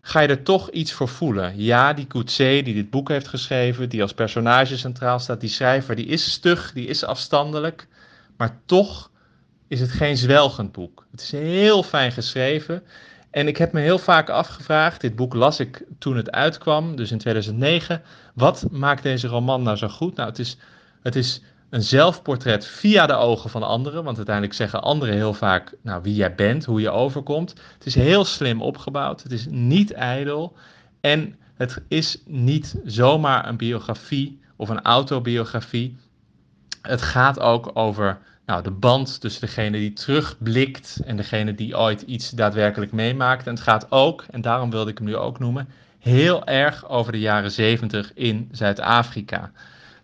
[0.00, 1.52] ga je er toch iets voor voelen.
[1.56, 5.96] Ja, die Coetzee die dit boek heeft geschreven, die als personage centraal staat, die schrijver,
[5.96, 7.88] die is stug, die is afstandelijk.
[8.36, 9.10] Maar toch
[9.68, 11.06] is het geen zwelgend boek.
[11.10, 12.82] Het is heel fijn geschreven.
[13.30, 17.10] En ik heb me heel vaak afgevraagd, dit boek las ik toen het uitkwam, dus
[17.10, 18.02] in 2009.
[18.34, 20.16] Wat maakt deze roman nou zo goed?
[20.16, 20.56] Nou, het is,
[21.02, 21.42] het is
[21.72, 24.04] een zelfportret via de ogen van anderen.
[24.04, 27.50] Want uiteindelijk zeggen anderen heel vaak nou, wie jij bent, hoe je overkomt.
[27.74, 29.22] Het is heel slim opgebouwd.
[29.22, 30.56] Het is niet ijdel.
[31.00, 35.96] En het is niet zomaar een biografie of een autobiografie.
[36.82, 42.02] Het gaat ook over nou, de band tussen degene die terugblikt en degene die ooit
[42.02, 43.46] iets daadwerkelijk meemaakt.
[43.46, 47.12] En het gaat ook, en daarom wilde ik hem nu ook noemen, heel erg over
[47.12, 49.50] de jaren zeventig in Zuid-Afrika.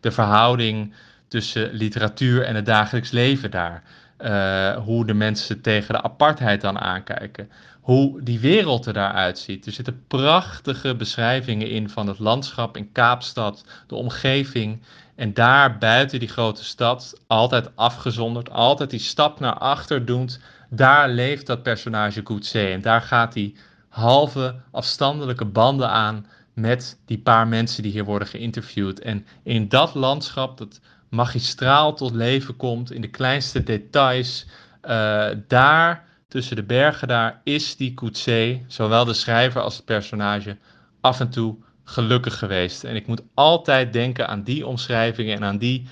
[0.01, 0.93] De verhouding
[1.29, 3.83] tussen literatuur en het dagelijks leven daar.
[4.21, 7.51] Uh, hoe de mensen tegen de apartheid dan aankijken.
[7.81, 9.67] Hoe die wereld er daaruit ziet.
[9.67, 14.83] Er zitten prachtige beschrijvingen in van het landschap in Kaapstad, de omgeving.
[15.17, 20.41] En daar buiten die grote stad, altijd afgezonderd, altijd die stap naar achter doend.
[20.71, 22.73] Daar leeft dat personage Coetzee.
[22.73, 23.55] En daar gaat hij
[23.89, 26.27] halve afstandelijke banden aan
[26.61, 29.01] met die paar mensen die hier worden geïnterviewd.
[29.01, 34.47] En in dat landschap, dat magistraal tot leven komt in de kleinste details.
[34.85, 40.57] Uh, daar, tussen de bergen daar, is die Coetzee, zowel de schrijver als het personage,
[41.01, 42.85] af en toe gelukkig geweest.
[42.85, 45.87] En ik moet altijd denken aan die omschrijvingen en aan die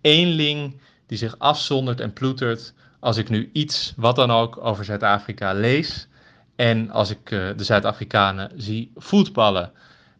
[0.00, 5.52] eenling die zich afzondert en ploetert als ik nu iets, wat dan ook, over Zuid-Afrika
[5.52, 6.08] lees.
[6.56, 9.72] En als ik uh, de Zuid-Afrikanen zie voetballen.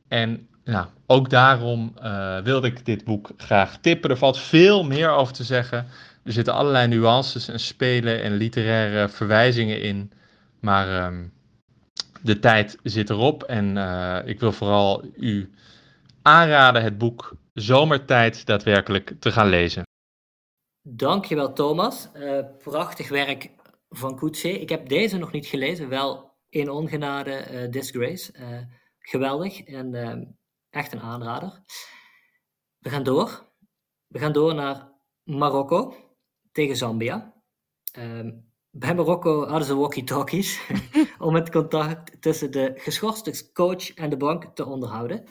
[0.09, 4.11] En nou, ook daarom uh, wilde ik dit boek graag tippen.
[4.11, 5.87] Er valt veel meer over te zeggen.
[6.25, 10.12] Er zitten allerlei nuances en spelen en literaire verwijzingen in.
[10.61, 11.33] Maar um,
[12.23, 13.42] de tijd zit erop.
[13.42, 15.51] En uh, ik wil vooral u
[16.23, 19.83] aanraden het boek Zomertijd daadwerkelijk te gaan lezen.
[20.83, 22.09] Dankjewel Thomas.
[22.14, 23.51] Uh, prachtig werk
[23.88, 24.61] van Coetzee.
[24.61, 28.33] Ik heb deze nog niet gelezen, wel in ongenade Disgrace.
[29.09, 30.25] Geweldig en ehm,
[30.71, 31.62] echt een aanrader.
[32.79, 33.53] We gaan door.
[34.07, 34.92] We gaan door naar
[35.23, 35.95] Marokko
[36.53, 37.35] tegen Zambia.
[37.92, 38.31] Ehm,
[38.71, 40.61] bij Marokko hadden ze walkie-talkies
[41.19, 45.25] om het contact tussen de geschorste coach en de bank te onderhouden.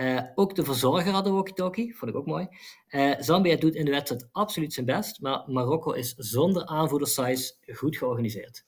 [0.00, 2.48] Uh, ook de verzorger had een walkie-talkie, vond ik ook mooi.
[2.88, 7.96] Uh, Zambia doet in de wedstrijd absoluut zijn best, maar Marokko is zonder aanvoerdersize goed
[7.96, 8.64] georganiseerd.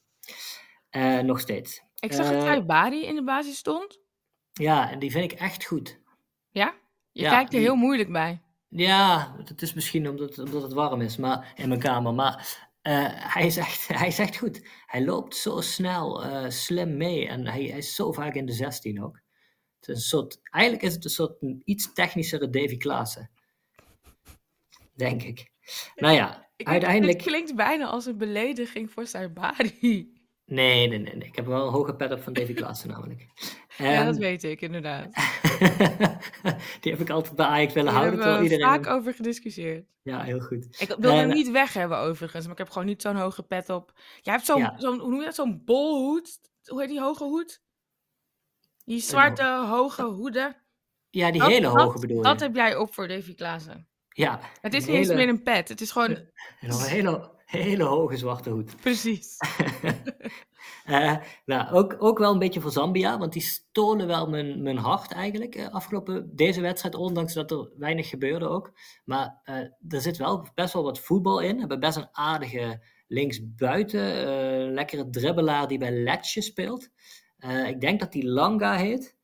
[0.91, 1.83] Uh, nog steeds.
[1.99, 4.07] Ik zag dat Saibari in de basis stond.
[4.53, 6.01] Ja, en die vind ik echt goed.
[6.51, 6.75] Ja?
[7.13, 7.67] Je ja, kijkt er die...
[7.67, 8.43] heel moeilijk bij.
[8.69, 13.47] Ja, het is misschien omdat, omdat het warm is maar, in mijn kamer, maar hij,
[13.47, 14.69] is echt, hij is echt goed.
[14.87, 19.05] Hij loopt zo snel, slim mee en hij, hij is zo vaak in de 16
[19.05, 19.21] ook.
[19.81, 23.31] Het is een soort, eigenlijk is het een soort een iets technischere Davy Klaassen.
[24.95, 25.51] Denk ik.
[25.95, 27.19] Nou ja, uiteindelijk...
[27.19, 30.18] Het klinkt bijna als een belediging voor Saibari.
[30.49, 31.29] Nee, nee, nee, nee.
[31.29, 33.27] Ik heb wel een hoge pet op van Davy Klaassen namelijk.
[33.79, 35.15] Ja, dat weet ik inderdaad.
[36.81, 38.21] die heb ik altijd bij Ajax willen Daar houden.
[38.25, 39.87] hebben we iedereen vaak over gediscussieerd.
[40.03, 40.67] Ja, heel goed.
[40.81, 43.69] Ik wil hem niet weg hebben overigens, maar ik heb gewoon niet zo'n hoge pet
[43.71, 43.93] op.
[44.23, 44.75] Jij hebt zo'n, Ja.
[44.79, 46.39] zo'n hoe noem je dat, zo'n bolhoed?
[46.65, 47.61] Hoe heet die hoge hoed?
[48.85, 50.57] Die zwarte hoge hoeden.
[51.11, 52.23] Ja, die Dat- hele dat- hoge bedoel je.
[52.23, 53.89] Dat heb jij op voor Davy Klaassen.
[54.09, 54.41] Ja.
[54.61, 56.11] Het is niet eens meer een pet, het is gewoon...
[56.61, 58.77] Een hele, hele hoge zwarte hoed.
[58.81, 59.37] Precies.
[60.85, 64.77] Eh, nou, ook, ook wel een beetje voor Zambia, want die stolen wel mijn, mijn
[64.77, 68.73] hart eigenlijk eh, afgelopen deze wedstrijd, ondanks dat er weinig gebeurde ook.
[69.05, 69.55] Maar eh,
[69.89, 71.53] er zit wel best wel wat voetbal in.
[71.53, 76.89] We hebben best een aardige linksbuiten, lekkere dribbelaar die bij Letje speelt.
[77.67, 79.17] Ik denk dat die Langa heet.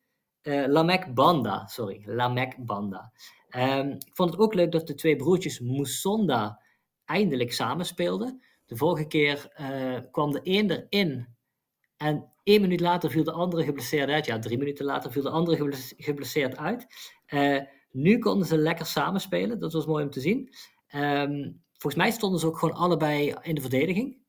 [0.66, 3.12] Lamek Banda, sorry, Lamek Banda.
[3.48, 6.63] Ehm, ik vond het ook leuk dat de twee broertjes Musonda
[7.04, 8.42] eindelijk samen speelden.
[8.66, 11.26] De vorige keer eh, kwam de een erin
[11.96, 14.26] en één minuut later viel de andere geblesseerd uit.
[14.26, 16.86] Ja, drie minuten later viel de andere geblesse- geblesseerd uit.
[17.26, 19.58] Eh, nu konden ze lekker samenspelen.
[19.58, 20.54] Dat was mooi om te zien.
[20.86, 24.23] Ehm, volgens mij stonden ze ook gewoon allebei in de verdediging.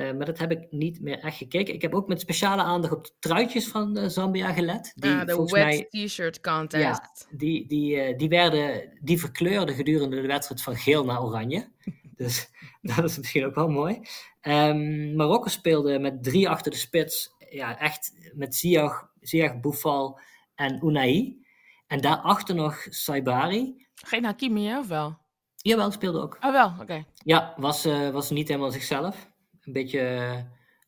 [0.00, 1.74] Eh, maar dat heb ik niet meer echt gekeken.
[1.74, 4.92] Ik heb ook met speciale aandacht op de truitjes van eh, Zambia gelet.
[4.94, 7.28] Die Ah, de wet mij t-shirt contest.
[7.30, 11.68] die, die, eh, die, werden, die verkleurden gedurende de wedstrijd van geel naar oranje.
[12.16, 12.50] Dus
[12.82, 14.00] dat is misschien ook wel mooi.
[14.40, 17.34] Ehm, Marokko speelde met drie achter de spits.
[17.50, 20.20] Ja, echt met Ziyech, Ziyech Boufal
[20.54, 21.44] en Unai.
[21.86, 23.86] En daarachter nog Saibari.
[23.94, 25.18] Geen Hakimi, hè, of wel?
[25.56, 26.36] Jawel, speelde ook.
[26.40, 27.04] Oh, wel, oké.
[27.24, 29.29] Ja, was, eh, was niet helemaal zichzelf.
[29.70, 30.38] Een beetje eh,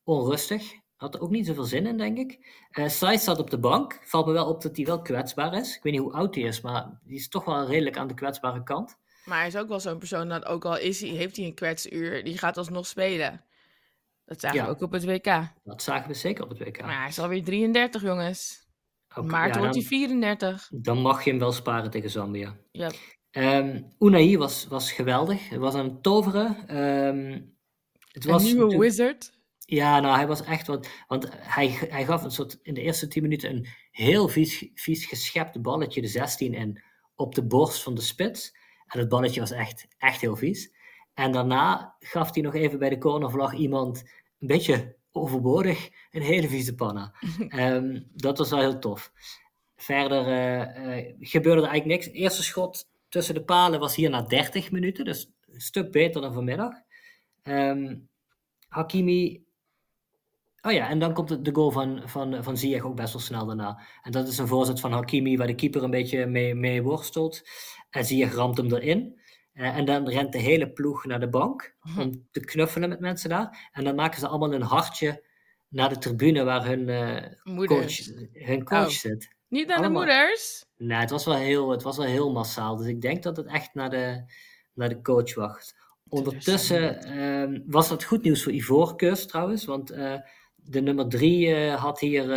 [0.04, 0.72] onrustig.
[0.96, 2.38] Had er ook niet zoveel zin in, denk ik.
[2.70, 4.00] Eh Saiz zat op de bank.
[4.04, 5.76] Valt me wel op dat hij wel kwetsbaar is.
[5.76, 8.14] Ik weet niet hoe oud hij is, maar die is toch wel redelijk aan de
[8.14, 8.96] kwetsbare kant.
[9.24, 11.54] Maar hij is ook wel zo'n persoon dat ook al is hij, heeft hij een
[11.54, 13.44] kwetsuur, die gaat alsnog spelen.
[14.24, 15.52] Dat zagen we ook op het WK.
[15.64, 16.80] Dat zagen we zeker op het WK.
[16.80, 18.66] Maar hij is alweer 33, jongens.
[19.14, 20.68] Ook- Maart ja, wordt hij dan, 34.
[20.72, 22.56] dan mag je hem wel sparen tegen Zambia.
[22.72, 22.90] Ja.
[23.30, 25.48] Ehm Unai was, was geweldig.
[25.48, 26.68] Hij was het toveren.
[26.68, 27.40] Ehm,
[28.12, 29.40] het Een nieuwe wizard.
[29.58, 30.88] Ja, nou, hij was echt wat.
[31.06, 35.04] Want hij, hij gaf een soort in de eerste 10 minuten een heel vies, vies
[35.04, 36.82] geschept balletje de 16 in
[37.14, 38.56] op de borst van de spits.
[38.86, 40.72] En het balletje was echt, echt heel vies.
[41.14, 44.02] En daarna gaf hij nog even bij de cornervlag iemand
[44.38, 47.14] een beetje overbodig een hele vieze panna.
[47.48, 49.12] Ehm, dat was wel heel tof.
[49.76, 52.04] Verder eh, eh, gebeurde er eigenlijk niks.
[52.06, 56.20] Het eerste schot tussen de palen was hier na 30 minuten, dus een stuk beter
[56.20, 56.72] dan vanmiddag.
[57.42, 57.96] Ehm,
[58.68, 59.44] Hakimi
[60.64, 63.46] Oh ja, en dan komt de, goal van, van, van Ziyech ook best wel snel
[63.46, 63.82] daarna.
[64.02, 67.42] En dat is een voorzet van Hakimi waar de keeper een beetje mee, mee worstelt.
[67.90, 69.20] En Ziyech ramt hem erin.
[69.52, 73.28] Eh, en dan rent de hele ploeg naar de bank om te knuffelen met mensen
[73.28, 73.70] daar.
[73.72, 75.24] En dan maken ze allemaal een hartje
[75.68, 77.98] naar de tribune waar hun, eh, coach,
[78.32, 78.88] hun coach Oh.
[78.88, 79.34] zit.
[79.48, 80.64] Niet naar de moeders.
[80.76, 82.76] Nee, het was, wel heel, het was wel heel massaal.
[82.76, 84.24] Dus ik denk dat het echt naar de,
[84.74, 85.74] naar de coach wacht.
[86.12, 89.64] Ondertussen ehm, was dat goed nieuws voor Ivoorkust trouwens.
[89.64, 90.14] Want eh,
[90.54, 92.30] de nummer drie eh, had hier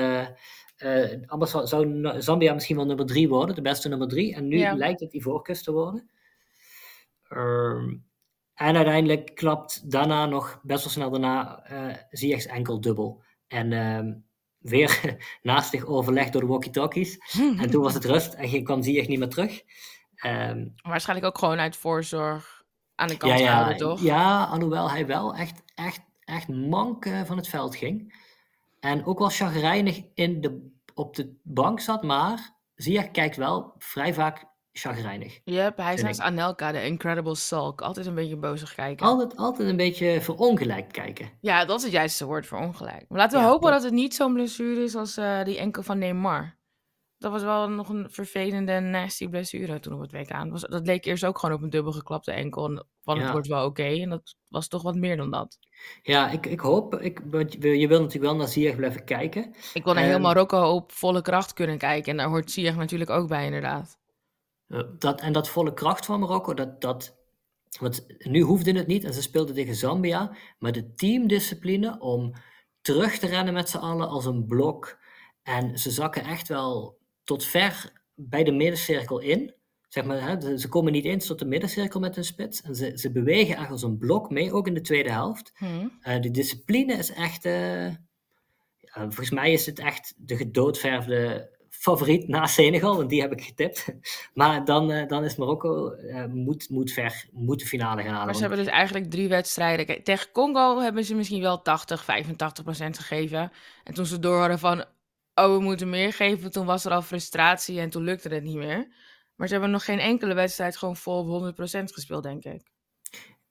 [0.77, 4.35] eh, anders zou, Zambia misschien wel nummer drie worden, de beste nummer drie.
[4.35, 6.09] En nu lijkt het Ivoorkust te worden.
[7.29, 8.05] Um,
[8.53, 11.63] en uiteindelijk klapt daarna nog, best wel snel daarna,
[12.09, 13.23] Ziyech's enkel dubbel.
[13.47, 14.13] En uh,
[14.57, 17.17] weer naastig overlegd door de walkie-talkies.
[17.61, 19.61] en toen was het rust en kwam Ziyech niet meer terug.
[20.25, 22.54] Um, Waarschijnlijk ook gewoon uit voorzorg
[22.95, 24.01] aan de kant ja, houden, toch?
[24.01, 28.23] Ja, alhoewel hij wel echt, echt, echt mank van het veld ging.
[28.79, 34.13] En ook wel chagrijnig in de, op de bank zat, maar Ziyech kijkt wel vrij
[34.13, 35.39] vaak chagrijnig.
[35.43, 37.81] Yep, hij is naast Anelka, de Incredible Sulk.
[37.81, 39.05] Altijd een beetje bozig kijken.
[39.05, 41.29] Altijd, altijd een beetje verongelijkt kijken.
[41.41, 43.10] Ja, dat is het juiste woord, verongelijkt.
[43.10, 43.84] Maar laten we hopen dat...
[43.84, 46.54] het niet zo'n blessure is als uh, die enkel van Neymar.
[47.25, 50.29] Dat was wel nog een vervelende, nasty blessure toen op het WK.
[50.29, 52.85] Dat, was, dat leek eerst ook gewoon op een dubbel geklapte enkel.
[53.03, 53.83] Want het wordt wel oké.
[53.83, 55.57] En dat was toch wat meer dan dat.
[56.01, 56.95] Ja, ik, ik hoop.
[56.95, 57.21] Ik,
[57.59, 59.55] je wil natuurlijk wel naar Ziyech blijven kijken.
[59.73, 62.11] Ik wil naar heel Marokko op volle kracht kunnen kijken.
[62.11, 63.97] En daar hoort Ziyech natuurlijk ook bij, inderdaad.
[64.67, 67.17] Eh, dat, en dat volle kracht van Marokko, dat, dat,
[67.79, 72.33] want nu hoefde het niet en ze speelden tegen Zambia, maar de teamdiscipline om
[72.81, 74.97] terug te rennen met z'n allen als een blok.
[75.43, 79.53] En ze zakken echt wel tot ver bij de middencirkel in.
[79.88, 82.61] Zeg maar, hè, ze komen niet eens tot de middencirkel met hun spits.
[82.61, 85.51] En ze, ze bewegen echt als een blok mee, ook in de tweede helft.
[85.55, 85.99] Hmm.
[86.01, 87.45] Uh, de discipline is echt.
[87.45, 87.88] Uh,
[88.91, 93.85] volgens mij is het echt de gedoodverfde favoriet na Senegal, want die heb ik getipt.
[94.33, 98.25] Maar dan, uh, dan is Marokko, uh, moet, moet, ver, moet de finale gaan halen.
[98.25, 100.03] Maar ze hebben dus eigenlijk drie wedstrijden.
[100.03, 103.51] tegen Congo hebben ze misschien wel 80, 85 procent gegeven.
[103.83, 104.85] En toen ze door hadden van,
[105.36, 108.56] oh, we moeten meer geven, toen was er al frustratie en toen lukte het niet
[108.56, 108.88] meer.
[109.36, 112.71] Maar ze hebben nog geen enkele wedstrijd gewoon vol op 100 procent gespeeld, denk ik.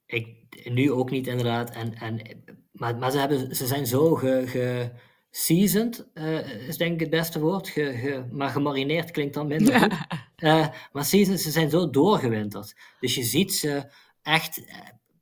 [0.07, 1.71] Ik, nu ook niet, inderdaad.
[1.71, 4.91] En, en, maar maar ze, hebben, ze zijn zo ge, ge
[5.31, 9.81] seasoned uh, is denk ik het beste woord, ge, ge, maar gemarineerd klinkt dan minder
[9.81, 9.93] goed.
[10.37, 12.75] uh, maar seasoned, ze zijn zo doorgewinterd.
[13.01, 13.91] Dus je ziet ze
[14.23, 14.67] echt, uh,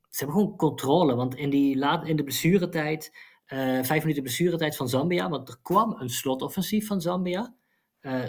[0.09, 1.15] ze hebben gewoon controle.
[1.15, 3.17] Want in, die laat, in de blessuretijd,
[3.85, 7.55] vijf minuten blessuretijd van Zambia, want er kwam een slotoffensief van Zambia.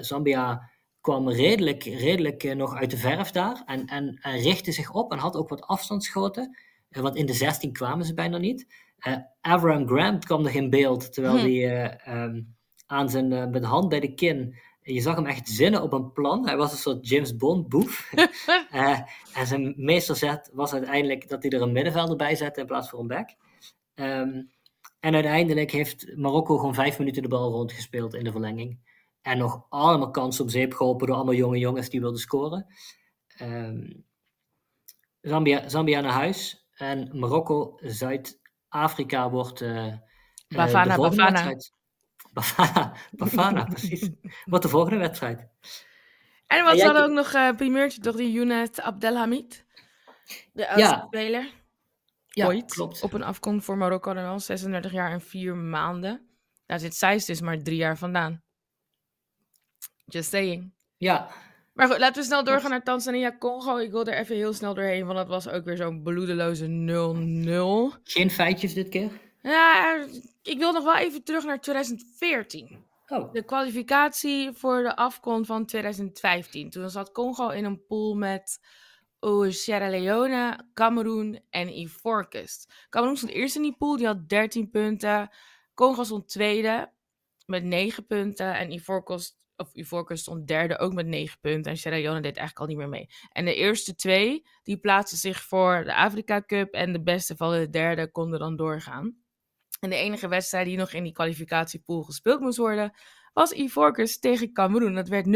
[0.01, 5.13] Zambia kwam redelijk, redelijk nog uit de verf daar en, en, en richtte zich op
[5.13, 6.59] en had ook wat afstandsschoten.
[6.89, 8.67] want in de 16 kwamen ze bijna niet.
[9.07, 11.41] Uh, Avram Grant kwam nog in beeld, terwijl hm.
[11.41, 15.27] hij uh, um, aan zijn, uh, met de hand bij de kin, je zag hem
[15.27, 16.47] echt zinnen op een plan.
[16.47, 18.13] Hij was een soort James Bond boef.
[19.35, 22.99] en zijn meesterzet was uiteindelijk dat hij er een middenvelder bij zette in plaats van
[22.99, 23.35] een back.
[23.95, 24.51] Um,
[25.05, 28.79] en uiteindelijk heeft Marokko gewoon vijf minuten de bal rondgespeeld in de verlenging.
[29.23, 32.67] En nog allemaal kansen op zeep geholpen door allemaal jonge jongens die wilden scoren.
[33.43, 34.05] Um,
[35.21, 36.67] Zambia, Zambia naar huis.
[36.75, 39.93] En Marokko, Zuid, Afrika wordt uh,
[40.49, 41.31] Bafana, de Bafana.
[41.31, 41.73] wedstrijd.
[42.33, 44.11] Bafana, Bafana, precies.
[44.45, 45.49] Wordt de volgende wedstrijd.
[46.47, 49.65] En wat hadden ook nog uh, primeurtje, toch die Younes Abdelhamid?
[50.53, 51.47] De oudste ja.
[52.35, 52.73] Ja, Ooit.
[52.73, 53.03] klopt.
[53.03, 56.29] Op een afkomst voor Marokko dan al, 36 jaar en 4 maanden.
[56.67, 58.43] Daar zit Seist dus maar drie jaar vandaan.
[60.05, 60.73] Just saying.
[60.97, 61.31] Ja,
[61.75, 63.77] maar goed, laten we snel doorgaan naar Tanzania-Congo.
[63.77, 68.01] Ik wil er even heel snel doorheen, want dat was ook weer zo'n bloedeloze 0-0.
[68.03, 69.11] Geen feitjes dit keer?
[69.43, 70.07] Ja,
[70.43, 72.85] ik wil nog wel even terug naar 2014.
[73.07, 73.33] Oh.
[73.33, 76.71] De kwalificatie voor de afkomst van 2015.
[76.71, 78.59] Toen zat Congo in een pool met
[79.51, 82.73] Sierra Leone, Cameroen en Ivoorkust.
[82.91, 85.31] Cameroen stond eerst in die pool, die had 13 punten.
[85.75, 86.93] Congo stond tweede
[87.47, 91.71] met 9 punten en Ivoorkust of Ivorcus stond derde ook met negen punten.
[91.73, 93.09] En Sierra Leone deed eigenlijk al niet meer mee.
[93.33, 96.73] En de eerste twee, die plaatsten zich voor de Afrika Cup.
[96.73, 99.17] En de beste van de derde konden dan doorgaan.
[99.81, 102.93] En de enige wedstrijd die nog in die kwalificatiepool gespeeld moest worden,
[103.33, 104.95] was Ivorcus tegen Cameroen.
[104.95, 105.31] Dat werd 0-0.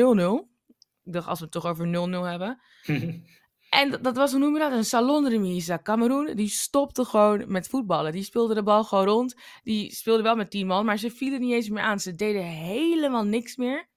[1.04, 1.90] Ik dacht, als we het toch over 0-0
[2.30, 2.60] hebben.
[3.70, 4.72] en dat, was, hoe noem je dat?
[4.72, 5.80] Een salon remise.
[5.82, 8.12] Cameroen, die stopte gewoon met voetballen.
[8.12, 9.34] Die speelde de bal gewoon rond.
[9.62, 12.00] Die speelde wel met 10 man, maar ze vielen niet eens meer aan.
[12.00, 13.88] Ze deden helemaal niks meer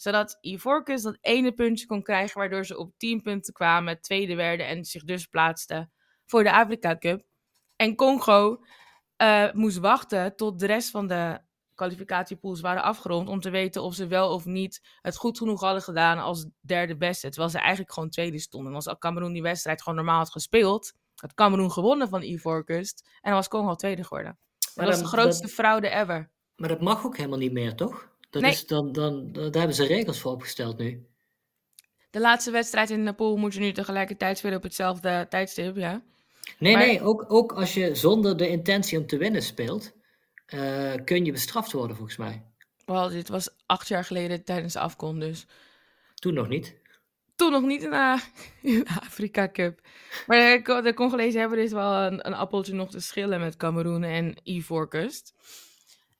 [0.00, 4.66] zodat Ivorcus dat ene puntje kon krijgen, waardoor ze op 10 punten kwamen, tweede werden
[4.66, 5.92] en zich dus plaatsten
[6.26, 7.22] voor de Afrika Cup.
[7.76, 8.64] En Congo
[9.22, 11.40] uh, moest wachten tot de rest van de
[11.80, 15.82] kwalificatiepools waren afgerond om te weten of ze wel of niet het goed genoeg hadden
[15.82, 17.28] gedaan als derde beste.
[17.28, 18.74] Terwijl ze eigenlijk gewoon tweede stonden.
[18.74, 23.32] als Cameroen die wedstrijd gewoon normaal had gespeeld, had Cameroon gewonnen van Ivoorkust en dan
[23.32, 24.38] was Congo tweede geworden.
[24.74, 26.30] Dat was de grootste fraude ever.
[26.56, 28.08] Maar dat mag ook helemaal niet meer, toch?
[28.30, 31.06] Dat is dan, dan, daar hebben ze regels voor opgesteld nu.
[32.10, 36.02] De laatste wedstrijd in de pool moet je nu tegelijkertijd spelen op hetzelfde tijdstip, ja.
[36.58, 39.92] Nee, nee, ook, ook als je zonder de intentie om te winnen speelt,
[40.54, 42.42] uh, kun je bestraft worden volgens mij.
[42.84, 45.46] Wel, dit was acht jaar geleden tijdens de afkon, dus...
[46.14, 46.76] Toen nog niet.
[47.36, 48.22] Toen nog niet in de,
[48.62, 49.80] in de Afrika Cup.
[50.26, 54.02] Maar de, de Congolezen hebben dus wel een, een appeltje nog te schillen met Cameroen
[54.02, 55.34] en Ivoorkust.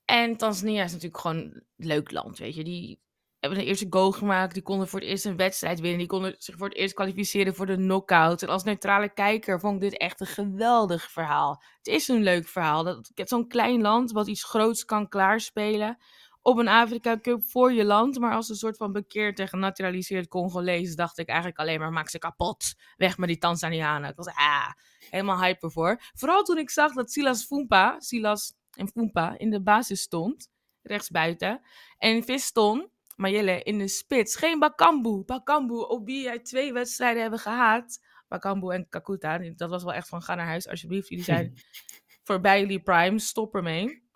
[0.05, 2.65] En Tanzania is natuurlijk gewoon een leuk land, weet je.
[2.65, 3.01] Die
[3.41, 4.55] hebben de eerste goal gemaakt.
[4.55, 5.99] Die konden voor het eerst een wedstrijd winnen.
[5.99, 8.43] Die konden zich voor het eerst kwalificeren voor de knockout.
[8.43, 11.63] En als neutrale kijker vond ik dit echt een geweldig verhaal.
[11.77, 12.85] Het is een leuk verhaal.
[12.85, 15.99] Dat zo'n klein land wat iets groots kan klaarspelen
[16.43, 18.19] op een Afrika Cup voor je land.
[18.19, 22.09] Maar als een soort van bekeerd en genaturaliseerd Congolees dacht ik eigenlijk alleen maar maak
[22.09, 22.75] ze kapot.
[22.97, 24.11] Weg met die Tanzanianen.
[24.11, 24.71] Ik was ah,
[25.11, 26.01] helemaal hyper voor.
[26.15, 30.49] Vooral toen ik zag dat Silas Fumpa, Silas en Fumpa in de basis stond.
[30.83, 31.61] Rechtsbuiten.
[31.99, 34.37] En Viston, Mayele in de spits.
[34.37, 35.23] Geen Bakambu.
[35.25, 38.05] Bakambu, op wie jij twee wedstrijden hebben gehaat.
[38.29, 39.39] Bakambu en Kakuta.
[39.39, 41.09] Dat was wel echt van ga naar huis alsjeblieft.
[41.09, 41.55] Jullie zijn
[42.27, 43.19] voorbij jullie prime.
[43.19, 44.09] Stop ermee.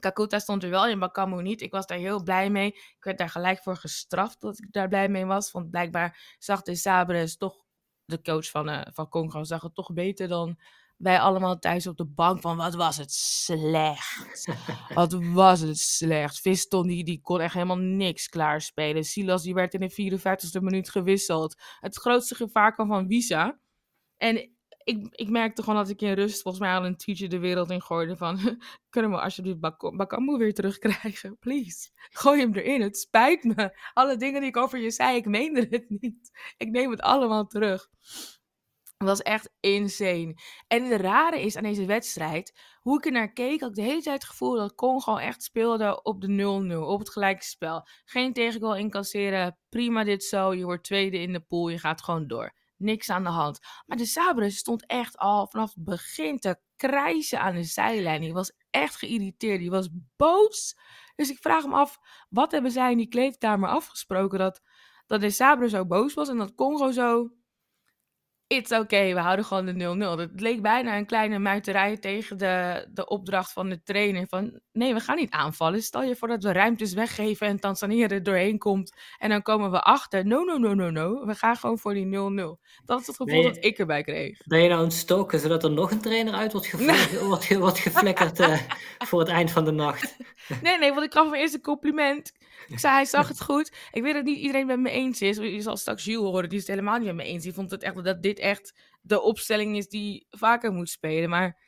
[0.00, 1.60] Kakuta stond er wel in, Bakamu niet.
[1.60, 2.66] Ik was daar heel blij mee.
[2.66, 5.52] Ik werd daar gelijk voor gestraft dat ik daar blij mee was.
[5.52, 7.64] Want blijkbaar zag de Sabres toch,
[8.04, 10.58] de coach van, uh, van Congo, zag het toch beter dan
[10.96, 12.40] wij allemaal thuis op de bank.
[12.40, 14.48] Van wat was het slecht.
[14.94, 16.40] wat was het slecht.
[16.40, 19.04] Viston die, die kon echt helemaal niks klaarspelen.
[19.04, 21.62] Silas die werd in de 54e minuut gewisseld.
[21.80, 23.60] Het grootste gevaar kwam van Visa.
[24.16, 24.50] En
[24.84, 27.70] ik, ik merkte gewoon dat ik in rust volgens mij al een tweetje de wereld
[27.70, 28.38] in gooide van...
[28.90, 31.38] kunnen we alsjeblieft Bak Bakambu weer terugkrijgen?
[31.38, 31.90] Please.
[31.94, 32.80] Gooi hem erin.
[32.80, 33.78] Het spijt me.
[33.92, 36.30] Alle dingen die ik over je zei, ik meende het niet.
[36.56, 37.88] Ik neem het allemaal terug.
[39.04, 40.36] Was echt insane.
[40.66, 43.82] En het rare is aan deze wedstrijd, hoe ik er naar keek, had ik de
[43.82, 46.28] hele tijd het gevoel dat Congo echt speelde op de
[46.74, 47.86] 0-0, op het gelijke spel.
[48.04, 52.26] Geen tegengoal incasseren, prima dit zo, je wordt tweede in de pool, je gaat gewoon
[52.26, 53.58] door niks aan de hand.
[53.86, 58.20] Maar de Sabres stond echt al vanaf het begin te krijsen aan de zijlijn.
[58.20, 59.58] Die was echt geïrriteerd.
[59.58, 60.78] Die was boos.
[61.14, 64.60] Dus ik vraag me af, wat hebben zij in die kleedkamer afgesproken dat,
[65.06, 67.30] dat de Sabre zo boos was en dat Congo zo
[68.46, 70.20] it's oké, okay, we houden gewoon de 0-0.
[70.20, 74.26] Het leek bijna een kleine muiterij tegen de, de opdracht van de trainer.
[74.28, 75.82] Van nee, we gaan niet aanvallen.
[75.82, 78.96] Stel je voor dat we ruimtes weggeven en Tanzania er doorheen komt.
[79.18, 80.26] En dan komen we achter.
[80.26, 81.26] No, no, no, no, no.
[81.26, 82.08] We gaan gewoon voor die 0-0.
[82.84, 84.38] Dat is het gevoel dat ik erbij kreeg.
[84.44, 87.78] Ben je nou een stoken zodat er nog een trainer uit wordt, geflikkerd, wordt, wordt
[87.78, 88.60] geflikkerd uh,
[89.08, 90.16] voor het eind van de nacht?
[90.62, 92.32] nee, nee, want ik gaf eerst een compliment.
[92.68, 93.72] Ik zei, hij zag het goed.
[93.92, 95.36] Ik weet dat niet iedereen met me eens is.
[95.36, 97.42] Je zal straks Jules horen, die is het helemaal niet met me eens.
[97.42, 101.30] Die vond het echt dat dit echt de opstelling is die vaker moet spelen.
[101.30, 101.60] Maar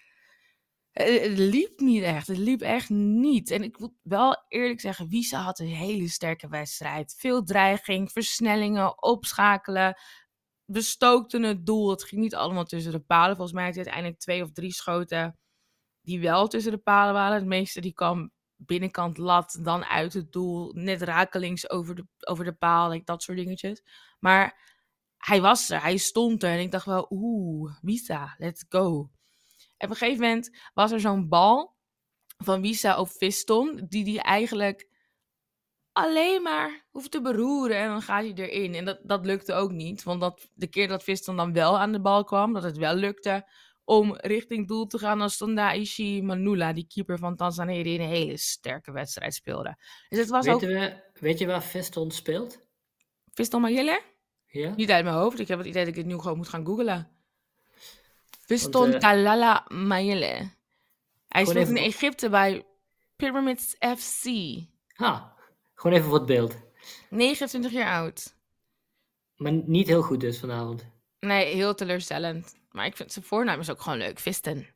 [0.92, 2.26] het, liep niet echt.
[2.26, 3.50] Het liep echt niet.
[3.50, 7.14] En ik moet wel eerlijk zeggen, Wisa had een hele sterke wedstrijd.
[7.18, 9.98] Veel dreiging, versnellingen, opschakelen.
[10.64, 11.90] Bestookten het doel.
[11.90, 13.36] Het ging niet allemaal tussen de palen.
[13.36, 15.38] Volgens mij had hij uiteindelijk twee of drie schoten
[16.02, 17.36] die wel tussen de palen waren.
[17.36, 22.44] Het meeste die kwam binnenkant lat, dan uit het doel, net rakelings over de, over
[22.44, 23.82] de paal, dat soort dingetjes.
[24.18, 24.66] Maar
[25.16, 29.10] hij was er, hij stond er en ik dacht wel, oeh, Visa, let's go.
[29.76, 31.76] En op een gegeven moment was er zo'n bal
[32.36, 34.88] van Visa of Viston, die die eigenlijk
[35.92, 38.74] alleen maar hoeft te beroeren en dan gaat hij erin.
[38.74, 41.92] En dat, dat lukte ook niet, want dat, de keer dat Viston dan wel aan
[41.92, 43.50] de bal kwam, dat het wel lukte,
[43.88, 45.18] om richting doel te gaan.
[45.18, 49.76] Dan stond daar Ishi Manula, die keeper van Tanzania, die een hele sterke wedstrijd speelde.
[50.08, 50.60] Dus het was ook...
[50.60, 52.60] we, weet je waar Fiston speelt?
[53.32, 54.02] Fiston Mayele?
[54.46, 54.74] Ja.
[54.74, 55.38] Niet uit mijn hoofd.
[55.38, 57.08] Ik heb het idee dat ik het nu gewoon moet gaan googlen.
[58.40, 60.50] Fiston uh, Kalala Mayele.
[61.28, 61.76] Hij speelt even...
[61.76, 62.66] in Egypte bij
[63.16, 64.24] Pyramids FC.
[64.86, 65.36] Ha,
[65.74, 66.56] gewoon even voor het beeld.
[67.10, 68.36] 29 jaar oud.
[69.36, 70.86] Maar niet heel goed dus vanavond.
[71.20, 72.56] Nee, heel teleurstellend.
[72.78, 74.18] Maar ik vind zijn voornaam is ook gewoon leuk.
[74.18, 74.66] Visten.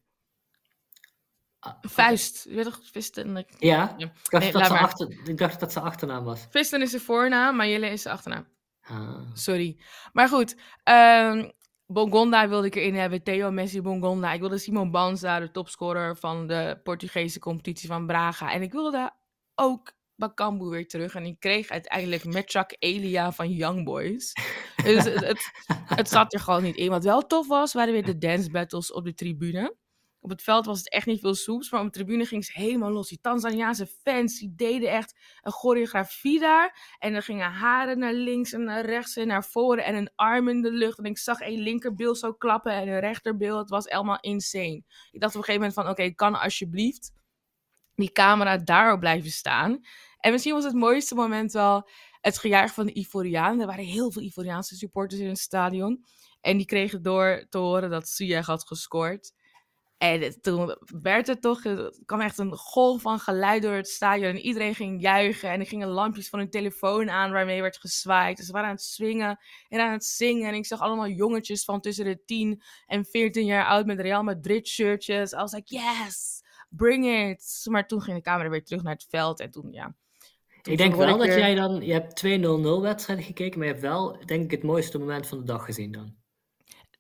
[1.58, 2.44] Ah, Vuist.
[2.48, 3.46] Je weet toch, Visten?
[3.58, 6.46] Ja, ik dacht, nee, dat ze achter, ik dacht dat zijn achternaam was.
[6.50, 8.46] Visten is zijn voornaam, maar Jelle is zijn achternaam.
[8.82, 9.20] Ah.
[9.32, 9.80] Sorry.
[10.12, 11.52] Maar goed, um,
[11.86, 13.22] Bongonda wilde ik erin hebben.
[13.22, 14.32] Theo Messi Bongonda.
[14.32, 18.52] Ik wilde Simon Banza, de topscorer van de Portugese competitie van Braga.
[18.52, 19.10] En ik wilde
[19.54, 19.92] ook
[20.22, 21.14] Bakambu weer terug.
[21.14, 24.32] En ik kreeg uiteindelijk Metchak Elia van Young Boys.
[24.84, 25.50] dus het, het,
[25.84, 26.90] het, zat er gewoon niet in.
[26.90, 29.76] Wat wel tof was, waren weer de dance battles op de tribune.
[30.20, 32.52] Op het veld was het echt niet veel soeps, maar op de tribune ging ze
[32.54, 33.08] helemaal los.
[33.08, 36.96] Die Tanzaniaanse fans, die deden echt een choreografie daar.
[36.98, 40.48] En er gingen haren naar links en naar rechts en naar voren en een arm
[40.48, 40.98] in de lucht.
[40.98, 43.60] En ik zag een linkerbeeld zo klappen en een rechterbeeld.
[43.60, 44.82] Het was helemaal insane.
[45.10, 47.12] Ik dacht op een gegeven moment van, oké, kan alsjeblieft
[47.94, 49.80] die camera daarop blijven staan.
[50.22, 51.88] En misschien was het mooiste moment wel
[52.20, 53.60] het gejuich van de Ivorianen.
[53.60, 56.04] Er waren heel veel Ivoriaanse supporters in het stadion.
[56.40, 59.32] En die kregen door te horen dat Ziyech had gescoord.
[59.98, 64.28] En toen werd het toch, er kwam echt een golf van geluid door het stadion.
[64.28, 65.50] En iedereen ging juichen.
[65.50, 68.36] En er gingen lampjes van hun telefoon aan waarmee werd gezwaaid.
[68.36, 70.48] Dus ze waren aan het swingen en aan het zingen.
[70.48, 74.22] En ik zag allemaal jongetjes van tussen de 10 en 14 jaar oud met Real
[74.22, 75.32] Madrid shirtjes.
[75.32, 77.66] I was like, yes, bring it.
[77.70, 79.40] Maar toen ging de camera weer terug naar het veld.
[79.40, 79.94] En toen, ja.
[80.62, 84.18] Ik denk wel dat jij dan, je hebt 2-0-0 wedstrijden gekeken, maar je hebt wel,
[84.24, 86.14] denk ik, het mooiste moment van de dag gezien dan.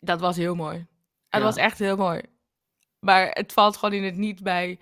[0.00, 0.86] Dat was heel mooi.
[1.28, 2.22] Het was echt heel mooi.
[2.98, 4.80] Maar het valt gewoon in het niet bij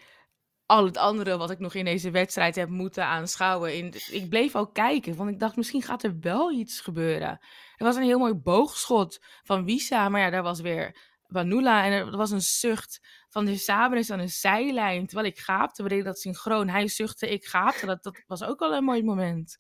[0.66, 3.76] al het andere wat ik nog in deze wedstrijd heb moeten aanschouwen.
[3.76, 7.38] In, ik bleef ook kijken, want ik dacht misschien gaat er wel iets gebeuren.
[7.76, 11.84] Er was een heel mooi boogschot van Wisa, maar ja, daar was weer Wanula.
[11.84, 13.00] En er was een zucht
[13.30, 15.06] van de Sabres aan een zijlijn.
[15.06, 16.68] Terwijl ik gaapte, we deden dat synchroon.
[16.68, 17.86] Hij zuchtte, ik gaapte.
[17.86, 19.58] Dat, dat was ook al een mooi moment.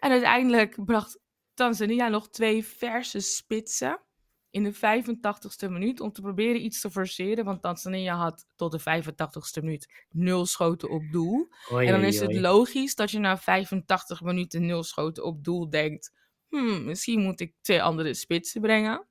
[0.00, 1.18] En uiteindelijk bracht
[1.54, 4.00] Tanzania nog twee verse spitsen
[4.50, 7.44] in de 85ste minuut om te proberen iets te forceren.
[7.44, 11.48] Want Tanzania had tot de 85ste minuut nul schoten op doel.
[11.68, 16.16] en dan is het logisch dat je na 85 minuten nul schoten op doel denkt...
[16.48, 19.06] Hmm, misschien moet ik twee andere spitsen brengen.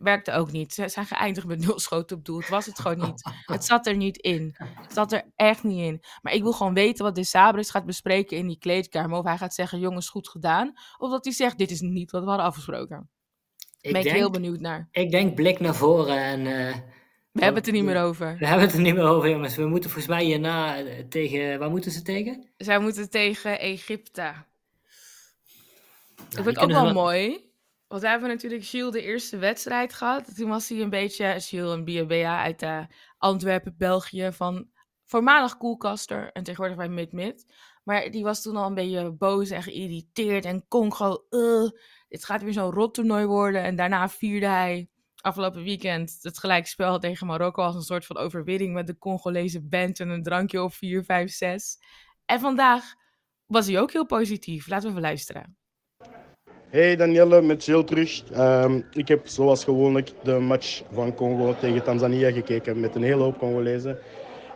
[0.00, 0.74] Werkte ook niet.
[0.74, 2.38] Ze zijn geëindigd met nul schoten op doel.
[2.38, 3.30] Het was het gewoon niet.
[3.54, 4.54] Het zat er niet in.
[4.56, 6.02] Het zat er echt niet in.
[6.22, 9.18] Maar ik wil gewoon weten wat de Sabres gaat bespreken in die kleedkamer.
[9.18, 10.72] Of hij gaat zeggen, jongens, goed gedaan.
[10.98, 13.10] Of dat hij zegt, dit is niet wat we hadden afgesproken.
[13.80, 14.88] Ik ben ik heel benieuwd naar.
[14.90, 16.40] Ik denk blik naar voren en...
[16.40, 16.74] Uh,
[17.32, 18.36] we hebben het er niet meer over.
[18.38, 19.56] We hebben het er niet meer over, jongens.
[19.56, 21.58] We moeten volgens mij hierna eh, tegen...
[21.58, 22.50] Waar moeten ze tegen?
[22.56, 24.20] Zij moeten tegen Egypte.
[24.20, 24.34] Nou,
[26.28, 27.49] dat vind ik ook wel mooi.
[27.90, 30.36] Want we hebben natuurlijk Gilles de eerste wedstrijd gehad.
[30.36, 31.34] Toen was hij een beetje...
[31.38, 32.84] Gilles een BBA uit uh,
[33.18, 34.28] Antwerpen, België.
[34.32, 34.70] Van
[35.04, 37.52] voormalig koelkaster en tegenwoordig bij Mid-Mid.
[37.84, 40.44] Maar die was toen al een beetje boos en geïrriteerd.
[40.44, 41.24] En Congo,
[42.08, 43.62] dit gaat weer zo'n rottoernooi worden.
[43.62, 44.88] En daarna vierde hij
[45.20, 50.00] afgelopen weekend het gelijkspel tegen Marokko als een soort van overwinning met de Congolese band
[50.00, 51.78] en een drankje op 4, 5, 6.
[52.24, 52.94] En vandaag
[53.46, 54.68] was hij ook heel positief.
[54.68, 55.59] Laten we even luisteren.
[56.70, 58.22] Hey Danielle, met Jill terug.
[58.36, 63.22] Um, ik heb zoals gewoonlijk de match van Congo tegen Tanzania gekeken met een hele
[63.22, 63.98] hoop Congolezen.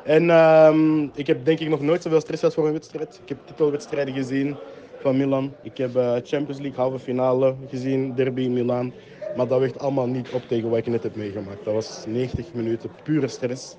[0.05, 3.21] En um, ik heb denk ik nog nooit zoveel stress gehad voor een wedstrijd.
[3.23, 4.57] Ik heb titelwedstrijden gezien
[5.01, 5.53] van Milan.
[5.63, 8.93] Ik heb uh, Champions League halve finale gezien, derby in Milan.
[9.37, 11.65] Maar dat weegt allemaal niet op tegen wat ik net heb meegemaakt.
[11.65, 13.77] Dat was 90 minuten pure stress.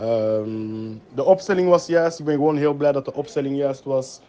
[0.00, 2.18] Um, de opstelling was juist.
[2.18, 4.20] Ik ben gewoon heel blij dat de opstelling juist was.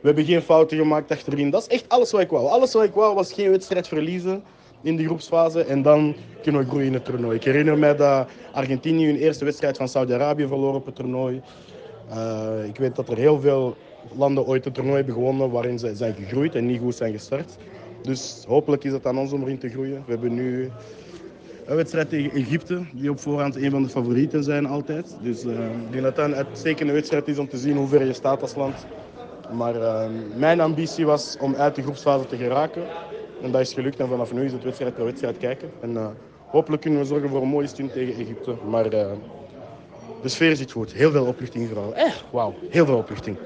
[0.00, 1.50] We hebben geen fouten gemaakt achterin.
[1.50, 2.46] Dat is echt alles wat ik wou.
[2.46, 4.42] Alles wat ik wou was geen wedstrijd verliezen
[4.82, 5.62] in de groepsfase.
[5.62, 7.36] En dan kunnen we groeien in het toernooi.
[7.36, 11.42] Ik herinner me dat Argentinië hun eerste wedstrijd van Saudi-Arabië verloor op het toernooi.
[12.10, 13.76] Uh, ik weet dat er heel veel
[14.16, 17.56] landen ooit een toernooi hebben gewonnen waarin ze zijn gegroeid en niet goed zijn gestart.
[18.02, 20.02] Dus hopelijk is het aan ons om erin te groeien.
[20.06, 20.70] We hebben nu
[21.66, 25.16] een wedstrijd tegen Egypte, die op voorhand een van de favorieten zijn altijd.
[25.22, 28.04] Dus uh, ik denk dat dat een uitstekende wedstrijd is om te zien hoe ver
[28.04, 28.86] je staat als land.
[29.52, 32.86] Maar uh, mijn ambitie was om uit de groepsfase te geraken.
[33.42, 35.70] En dat is gelukt en vanaf nu is het wedstrijd per wedstrijd kijken.
[35.80, 36.08] En uh,
[36.46, 38.56] hopelijk kunnen we zorgen voor een mooie stunt tegen Egypte.
[38.68, 40.92] Maar de sfeer zit goed.
[40.92, 41.94] Heel veel opluchting vooral.
[41.94, 42.54] Echt, wauw.
[42.70, 43.38] Heel veel opluchting.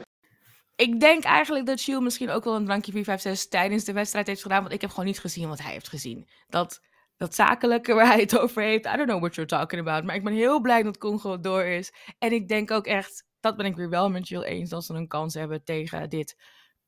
[0.76, 4.42] Ik denk eigenlijk dat Shield misschien ook wel een drankje 456 tijdens de wedstrijd heeft
[4.42, 4.60] gedaan.
[4.60, 6.28] Want ik heb gewoon niet gezien wat hij heeft gezien.
[6.48, 6.80] Dat,
[7.16, 8.86] dat zakelijke waar hij het over heeft.
[8.86, 10.04] I don't know what you're talking about.
[10.04, 11.92] Maar ik ben heel blij dat Congo door is.
[12.18, 14.70] En ik denk ook echt, dat ben ik weer wel met Jill eens.
[14.70, 16.40] Dat ze een kans hebben tegen dit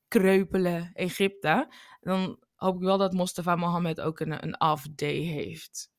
[0.09, 1.73] kreupele Egypte.
[2.01, 5.93] Dan hoop ik wel dat Mustafa Mohammed ook een, een off-day heeft.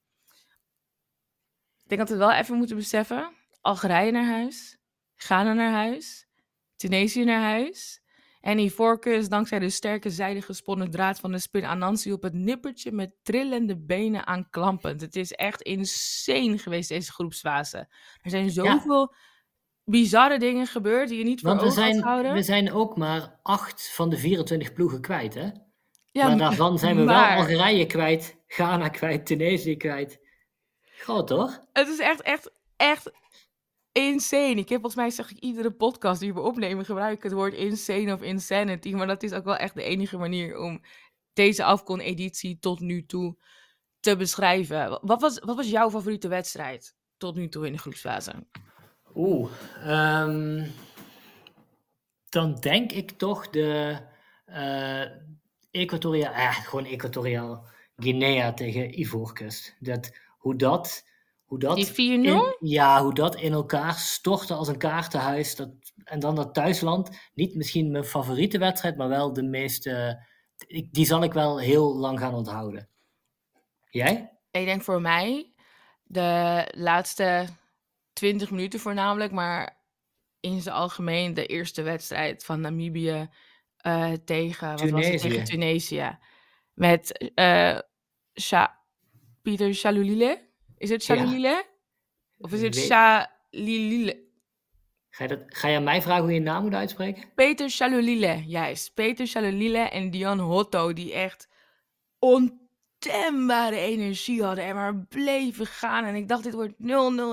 [1.84, 3.34] Ik denk dat we wel even moeten beseffen.
[3.62, 4.78] Algerije naar huis.
[5.16, 6.28] Ghana naar huis.
[6.76, 8.04] Tunesië naar huis.
[8.42, 12.92] En Ivorcus, dankzij de sterke zijde gesponnen draad van de spin Anansi op het nippertje
[12.92, 15.02] met trillende benen aanklampend.
[15.02, 17.78] Het is echt insane geweest, deze groepsfase.
[18.22, 19.16] Er zijn zoveel
[19.86, 22.34] bizarre dingen gebeurd die je niet voor Want we zijn, houden.
[22.34, 25.50] we zijn ook maar acht van de 24 ploegen kwijt, hè?
[26.12, 30.20] Ja, maar daarvan zijn we wel Algerije kwijt, Ghana kwijt, Tunesië kwijt.
[30.82, 31.66] Groot, hoor.
[31.74, 33.12] Het is echt, echt, echt
[33.92, 34.56] insane.
[34.56, 38.14] Ik heb volgens mij zeg ik iedere podcast die we opnemen gebruik het woord insane
[38.14, 38.94] of insanity.
[38.94, 40.82] Maar dat is ook wel echt de enige manier om
[41.34, 43.38] deze Afcon-editie tot nu toe
[44.00, 45.00] te beschrijven.
[45.02, 48.48] Wat was, wat was jouw favoriete wedstrijd tot nu toe in de groepsfase?
[49.16, 49.52] Oeh,
[49.88, 50.72] um,
[52.30, 53.98] dan denk ik toch de
[54.48, 55.06] uh,
[55.72, 59.76] Equatoriaal, eh, gewoon Equatoriaal Guinea tegen Ivoorkust.
[59.80, 61.04] Dat, hoe dat
[61.46, 62.22] hoe dat Die
[62.56, 62.58] 4-0?
[62.60, 65.56] Ja, hoe dat in elkaar stortte als een kaartenhuis.
[65.56, 65.70] Dat,
[66.04, 67.10] en dan dat thuisland.
[67.34, 70.24] Niet misschien mijn favoriete wedstrijd, maar wel de meeste.
[70.92, 72.90] Die zal ik wel heel lang gaan onthouden.
[73.90, 74.32] Jij?
[74.52, 75.54] Ik denk voor mij
[76.04, 77.46] de laatste
[78.16, 79.84] 20 minuten voornamelijk, maar
[80.40, 83.30] in zijn algemeen de eerste wedstrijd van Namibië
[83.88, 86.18] uh, tegen, wat was het, tegen Tunesië.
[86.74, 87.80] Met uh,
[88.42, 88.80] Sha
[89.42, 90.50] Pieter Chalulile.
[90.78, 91.48] Is het Chalulile?
[91.48, 91.64] Ja.
[92.38, 94.24] Of is het Chalulile?
[95.10, 97.34] Ga je, dat, ga je aan mij vragen hoe je je naam moet uitspreken?
[97.36, 98.94] Peter Chalulile, juist.
[98.94, 101.50] Peter Chalulile en Dion Hotto, die echt
[102.20, 106.06] ontembare energie hadden en maar bleven gaan.
[106.06, 106.84] En ik dacht, dit wordt 0-0.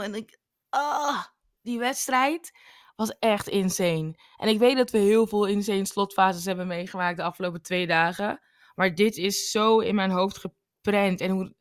[0.03, 0.39] En ik,
[0.73, 1.25] ah,
[1.63, 2.53] die wedstrijd
[2.97, 4.15] was echt insane.
[4.37, 8.41] En ik weet dat we heel veel insane slotfases hebben meegemaakt de afgelopen twee dagen.
[8.75, 11.21] Maar dit is zo in mijn hoofd geprent.
[11.21, 11.55] En hoe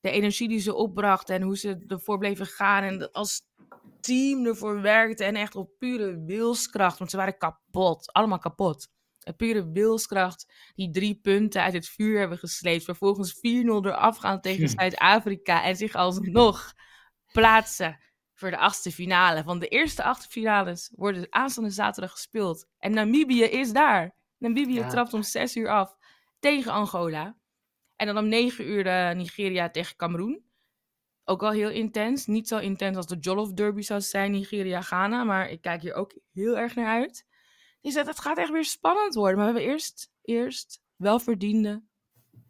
[0.00, 2.82] de energie die ze opbrachten en hoe ze ervoor bleven gaan.
[2.82, 3.42] En als
[4.00, 6.98] team ervoor werkte en echt op pure wilskracht.
[6.98, 8.88] Want ze waren kapot, allemaal kapot.
[9.18, 12.84] Een pure wilskracht die drie punten uit het vuur hebben gesleept.
[12.84, 14.78] Vervolgens 4-0 eraf gaan tegen hm.
[14.78, 16.72] Zuid-Afrika en zich alsnog
[17.32, 17.98] plaatsen
[18.38, 19.42] voor de achtste finale.
[19.42, 22.66] Want de eerste achtste finales worden aanstaande zaterdag gespeeld.
[22.78, 24.14] En Namibië is daar.
[24.38, 25.96] Namibië trapt om 6 uur af
[26.38, 27.36] tegen Angola.
[27.96, 30.44] En dan om 9 uur de Nigeria tegen Cameroen.
[31.24, 32.26] Ook al heel intens.
[32.26, 35.24] Niet zo intens als de Jollof Derby zou zijn, Nigeria-Ghana.
[35.24, 37.26] Maar ik kijk hier ook heel erg naar uit.
[37.80, 39.36] Dus het, het gaat echt weer spannend worden.
[39.36, 41.82] Maar we hebben eerst, eerst wel verdiende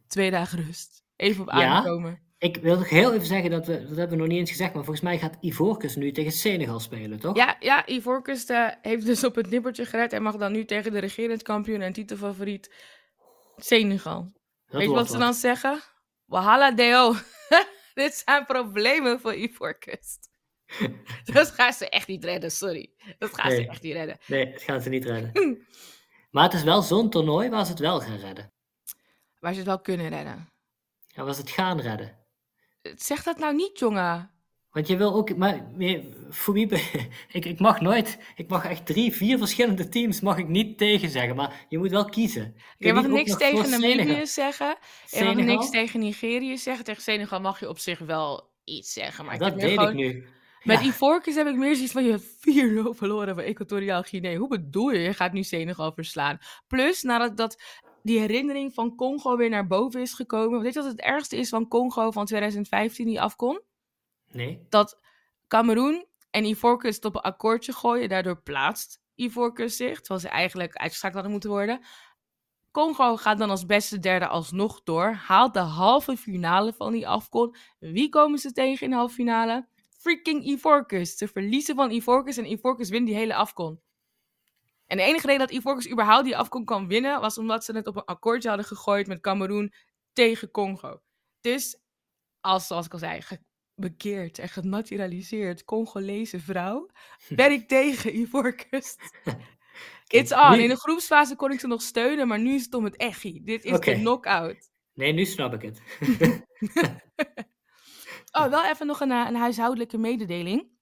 [0.06, 1.04] twee dagen rust.
[1.16, 2.27] Even op aankomen.
[2.38, 4.74] Ik wil nog heel even zeggen, dat, we, dat hebben we nog niet eens gezegd,
[4.74, 7.36] maar volgens mij gaat Ivorcus nu tegen Senegal spelen, toch?
[7.36, 10.92] Ja, ja Ivorcus uh, heeft dus op het nippertje gered en mag dan nu tegen
[10.92, 12.74] de regerend kampioen en titelfavoriet
[13.56, 14.32] Senegal.
[14.66, 15.80] Weet je wat ze dan zeggen?
[16.24, 17.14] Wahala deo.
[17.94, 20.18] Dit zijn problemen voor Ivorcus.
[21.34, 22.92] dat gaan ze echt niet redden, sorry.
[23.18, 24.18] Dat gaan ze echt niet redden.
[24.26, 25.66] Nee, dat gaan ze niet redden.
[26.30, 28.52] maar het is wel zo'n toernooi waar ze het wel gaan redden.
[29.38, 30.48] Waar ze het wel kunnen redden.
[31.06, 32.17] Ja, waar ze het gaan redden.
[32.96, 34.30] Zeg dat nou niet, jongen.
[34.70, 35.70] Want je wil ook, maar
[36.28, 36.68] voor wie,
[37.32, 41.08] ik, ik mag nooit, ik mag echt drie, vier verschillende teams mag ik niet tegen
[41.08, 42.54] zeggen, maar je moet wel kiezen.
[42.78, 44.76] Je mag niks tegen Namibië zeggen,
[45.06, 49.24] je mag niks tegen Nigerië zeggen, tegen Senegal mag je op zich wel iets zeggen.
[49.24, 50.28] Maar dat weet ik nu.
[50.62, 54.36] Met Ivorcus heb ik meer zoiets van, je hebt 4-0 verloren van Equatoriaal Guinea.
[54.36, 56.38] Hoe bedoel je, je gaat nu Senegal verslaan?
[56.66, 57.62] Plus, nadat dat
[58.02, 60.60] die herinnering van Congo weer naar boven is gekomen.
[60.60, 63.60] Weet je wat het ergste is van Congo van 2015 die afkon?
[64.32, 64.66] Nee.
[64.68, 65.00] Dat
[65.48, 68.08] Cameroen en Ivorcus het op een akkoordje gooien.
[68.08, 71.80] Daardoor plaatst Ivorcus zich, terwijl ze eigenlijk uitgeschakeld hadden moeten worden.
[72.70, 75.12] Congo gaat dan als beste derde alsnog door.
[75.12, 77.56] Haalt de halve finale van die afkon.
[77.78, 79.66] Wie komen ze tegen in de halve finale?
[80.08, 81.16] Freaking Ivorcus.
[81.16, 83.80] Ze verliezen van Ivorcus en Ivorcus wint die hele afkon.
[84.86, 87.86] En de enige reden dat Ivorcus überhaupt die afkom kan winnen, was omdat ze het
[87.86, 89.72] op een akkoordje hadden gegooid met Cameroen
[90.12, 91.02] tegen Congo.
[91.40, 91.80] Dus,
[92.40, 93.20] als, zoals ik al zei,
[93.74, 96.90] bekeerd en genaturaliseerd Congolese vrouw,
[97.28, 98.96] ben ik tegen Ivorcus.
[100.06, 100.60] It's on.
[100.60, 103.40] In de groepsfase kon ik ze nog steunen, maar nu is het om het echi.
[103.44, 104.70] Dit is de knockout.
[104.94, 105.82] Nee, nu snap ik het.
[108.30, 110.76] oh, wel even nog een, een huishoudelijke mededeling.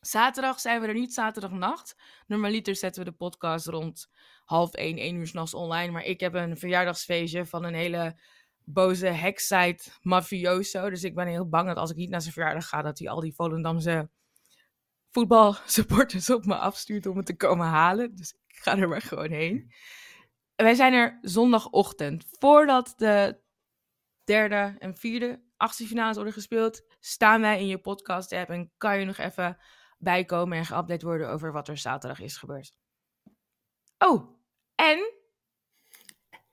[0.00, 1.96] Zaterdag zijn we er niet, zaterdagnacht.
[2.26, 4.10] Normaliter zetten we de podcast rond
[4.44, 5.92] half één, één uur s'nachts online.
[5.92, 8.20] Maar ik heb een verjaardagsfeestje van een hele
[8.64, 10.90] boze hacksite mafioso.
[10.90, 13.08] Dus ik ben heel bang dat als ik niet naar zijn verjaardag ga, dat hij
[13.08, 14.10] al die Volendamse
[15.10, 18.14] voetbalsupporters op me afstuurt om me te komen halen.
[18.14, 19.72] Dus ik ga er maar gewoon heen.
[20.56, 22.24] Wij zijn er zondagochtend.
[22.38, 23.40] Voordat de
[24.24, 28.98] derde en vierde achtste finales worden gespeeld, staan wij in je podcast app en kan
[28.98, 29.58] je nog even
[29.98, 32.72] bijkomen en geüpdate worden over wat er zaterdag is gebeurd.
[33.98, 34.40] Oh,
[34.74, 35.12] en.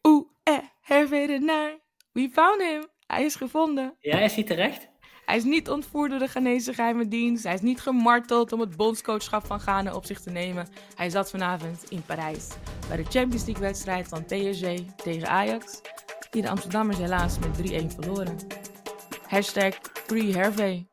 [0.03, 1.79] Oeh, eh, hervede naar.
[2.11, 2.85] We found him.
[3.07, 3.97] Hij is gevonden.
[3.99, 4.89] Ja, is hij terecht?
[5.25, 7.43] Hij is niet ontvoerd door de Ghanese geheime dienst.
[7.43, 10.67] Hij is niet gemarteld om het bondscoachschap van Ghana op zich te nemen.
[10.95, 12.47] Hij zat vanavond in Parijs
[12.87, 15.81] bij de Champions League wedstrijd van PSG tegen Ajax.
[16.29, 18.37] Die de Amsterdammers helaas met 3-1 verloren.
[19.35, 19.75] Hashtag
[20.07, 20.85] Free Hervé.